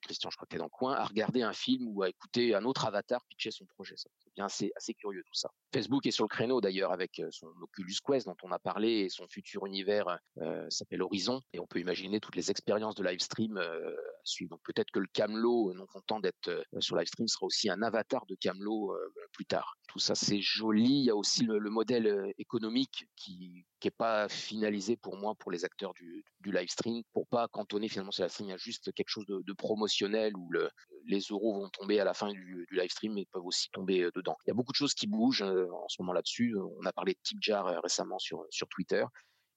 Christian, 0.01 0.29
je 0.29 0.35
crois 0.35 0.47
qu'il 0.47 0.57
est 0.57 0.59
dans 0.59 0.65
le 0.65 0.69
coin, 0.69 0.93
à 0.93 1.05
regarder 1.05 1.41
un 1.41 1.53
film 1.53 1.87
ou 1.87 2.03
à 2.03 2.09
écouter 2.09 2.53
un 2.53 2.65
autre 2.65 2.85
avatar 2.85 3.25
pitcher 3.25 3.51
son 3.51 3.65
projet. 3.65 3.95
C'est 3.97 4.09
bien 4.35 4.45
assez, 4.45 4.71
assez 4.75 4.93
curieux 4.93 5.23
tout 5.25 5.33
ça. 5.33 5.49
Facebook 5.73 6.05
est 6.05 6.11
sur 6.11 6.25
le 6.25 6.29
créneau 6.29 6.61
d'ailleurs 6.61 6.91
avec 6.91 7.19
euh, 7.19 7.29
son 7.31 7.47
Oculus 7.61 7.95
Quest 8.05 8.27
dont 8.27 8.35
on 8.43 8.51
a 8.51 8.59
parlé 8.59 8.89
et 8.89 9.09
son 9.09 9.27
futur 9.27 9.65
univers 9.65 10.19
euh, 10.39 10.69
s'appelle 10.69 11.01
Horizon 11.01 11.41
et 11.53 11.59
on 11.59 11.67
peut 11.67 11.79
imaginer 11.79 12.19
toutes 12.19 12.35
les 12.35 12.51
expériences 12.51 12.95
de 12.95 13.03
live 13.03 13.19
stream 13.19 13.57
euh, 13.57 13.91
à 13.91 14.21
suivre. 14.25 14.51
Donc 14.51 14.61
peut-être 14.63 14.91
que 14.91 14.99
le 14.99 15.07
Camelot, 15.13 15.73
non 15.73 15.85
content 15.87 16.19
d'être 16.19 16.63
sur 16.79 16.95
live 16.95 17.07
stream, 17.07 17.27
sera 17.27 17.45
aussi 17.45 17.69
un 17.69 17.81
avatar 17.81 18.25
de 18.25 18.35
Camelot 18.35 18.95
plus 19.31 19.45
tard. 19.45 19.75
Tout 19.87 19.99
ça 19.99 20.15
c'est 20.15 20.41
joli. 20.41 20.99
Il 20.99 21.05
y 21.05 21.09
a 21.09 21.15
aussi 21.15 21.43
le, 21.43 21.57
le 21.57 21.69
modèle 21.69 22.33
économique 22.37 23.05
qui 23.15 23.65
qui 23.79 23.87
est 23.87 23.91
pas 23.91 24.27
finalisé 24.29 24.97
pour 24.97 25.17
moi 25.17 25.35
pour 25.35 25.51
les 25.51 25.65
acteurs 25.65 25.93
du, 25.93 26.23
live 26.43 26.69
stream 26.69 27.03
pour 27.13 27.27
pas 27.27 27.47
cantonner 27.47 27.87
finalement 27.87 28.11
sur 28.11 28.23
la 28.23 28.29
stream 28.29 28.49
à 28.49 28.57
juste 28.57 28.88
quelque 28.91 29.09
chose 29.09 29.25
de, 29.27 29.53
promotionnel 29.53 30.35
où 30.37 30.51
le, 30.51 30.69
les 31.05 31.19
euros 31.19 31.61
vont 31.61 31.69
tomber 31.69 31.99
à 31.99 32.03
la 32.03 32.13
fin 32.13 32.31
du, 32.31 32.65
du 32.69 32.75
live 32.75 32.89
stream 32.89 33.13
mais 33.13 33.25
peuvent 33.31 33.45
aussi 33.45 33.69
tomber 33.71 34.03
euh, 34.03 34.11
dedans. 34.15 34.37
Il 34.45 34.49
y 34.49 34.51
a 34.51 34.53
beaucoup 34.53 34.71
de 34.71 34.77
choses 34.77 34.93
qui 34.93 35.07
bougent 35.07 35.41
euh, 35.41 35.67
en 35.71 35.87
ce 35.89 36.01
moment 36.01 36.13
là-dessus. 36.13 36.55
On 36.79 36.85
a 36.85 36.93
parlé 36.93 37.13
de 37.13 37.19
Tipjar 37.23 37.67
euh, 37.67 37.79
récemment 37.81 38.19
sur 38.19 38.45
sur 38.49 38.67
Twitter. 38.69 39.03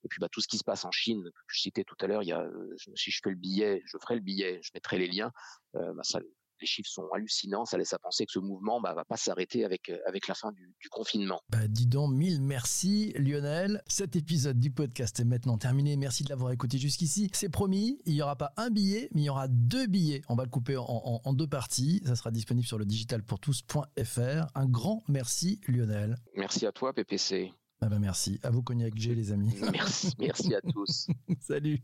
Et 0.05 0.09
puis 0.09 0.19
bah, 0.21 0.29
tout 0.31 0.41
ce 0.41 0.49
qui 0.49 0.59
se 0.59 0.65
passe 0.65 0.85
en 0.85 0.91
Chine, 0.91 1.23
que 1.25 1.55
je 1.55 1.61
citais 1.61 1.85
tout 1.85 1.95
à 2.01 2.07
l'heure, 2.07 2.23
il 2.23 2.29
y 2.29 2.33
a, 2.33 2.45
si 2.97 3.11
je 3.11 3.21
fais 3.23 3.31
le 3.31 3.37
billet, 3.37 3.83
je 3.87 3.99
ferai 3.99 4.17
le 4.17 4.21
billet, 4.21 4.61
je 4.63 4.71
mettrai 4.75 4.99
les 4.99 5.07
liens. 5.07 5.31
Euh, 5.77 5.93
bah, 5.95 6.03
les 6.63 6.67
chiffres 6.67 6.89
sont 6.89 7.09
hallucinants. 7.13 7.67
Ça 7.67 7.77
laisse 7.77 7.93
à 7.93 7.99
penser 7.99 8.25
que 8.25 8.33
ce 8.33 8.39
mouvement 8.39 8.81
bah, 8.81 8.95
va 8.95 9.05
pas 9.05 9.17
s'arrêter 9.17 9.65
avec, 9.65 9.91
euh, 9.91 9.99
avec 10.07 10.29
la 10.29 10.35
fin 10.35 10.53
du, 10.53 10.89
confinement. 10.91 11.41
Bah, 11.51 11.67
dis 11.69 11.87
donc, 11.87 12.13
mille 12.13 12.41
merci 12.41 13.13
Lionel. 13.17 13.83
Cet 13.87 14.17
épisode 14.17 14.59
du 14.59 14.71
podcast 14.71 15.19
est 15.21 15.25
maintenant 15.25 15.59
terminé. 15.59 15.97
Merci 15.97 16.25
de 16.25 16.31
l'avoir 16.31 16.53
écouté 16.53 16.79
jusqu'ici. 16.79 17.31
C'est 17.33 17.49
promis, 17.49 18.01
il 18.07 18.15
n'y 18.15 18.23
aura 18.23 18.37
pas 18.37 18.53
un 18.57 18.71
billet, 18.71 19.09
mais 19.13 19.23
il 19.23 19.25
y 19.25 19.31
aura 19.31 19.49
deux 19.49 19.87
billets. 19.87 20.23
On 20.29 20.35
va 20.35 20.45
le 20.45 20.51
couper 20.51 20.77
en, 20.79 21.33
deux 21.33 21.47
parties. 21.47 22.01
Ça 22.05 22.15
sera 22.15 22.31
disponible 22.31 22.67
sur 22.67 22.79
le 22.79 22.85
digitalpourtous.fr. 22.85 24.47
Un 24.55 24.67
grand 24.67 25.03
merci 25.09 25.61
Lionel. 25.67 26.17
Merci 26.37 26.67
à 26.67 26.73
toi 26.73 26.93
PPC. 26.93 27.53
Ah 27.81 27.89
bah 27.89 27.99
merci. 27.99 28.39
À 28.45 28.51
vous 28.51 28.63
Cognac 28.63 28.97
G 28.97 29.15
les 29.15 29.33
amis. 29.33 29.57
Merci, 29.73 30.15
merci 30.19 30.55
à 30.55 30.61
tous. 30.61 31.09
Salut. 31.41 31.83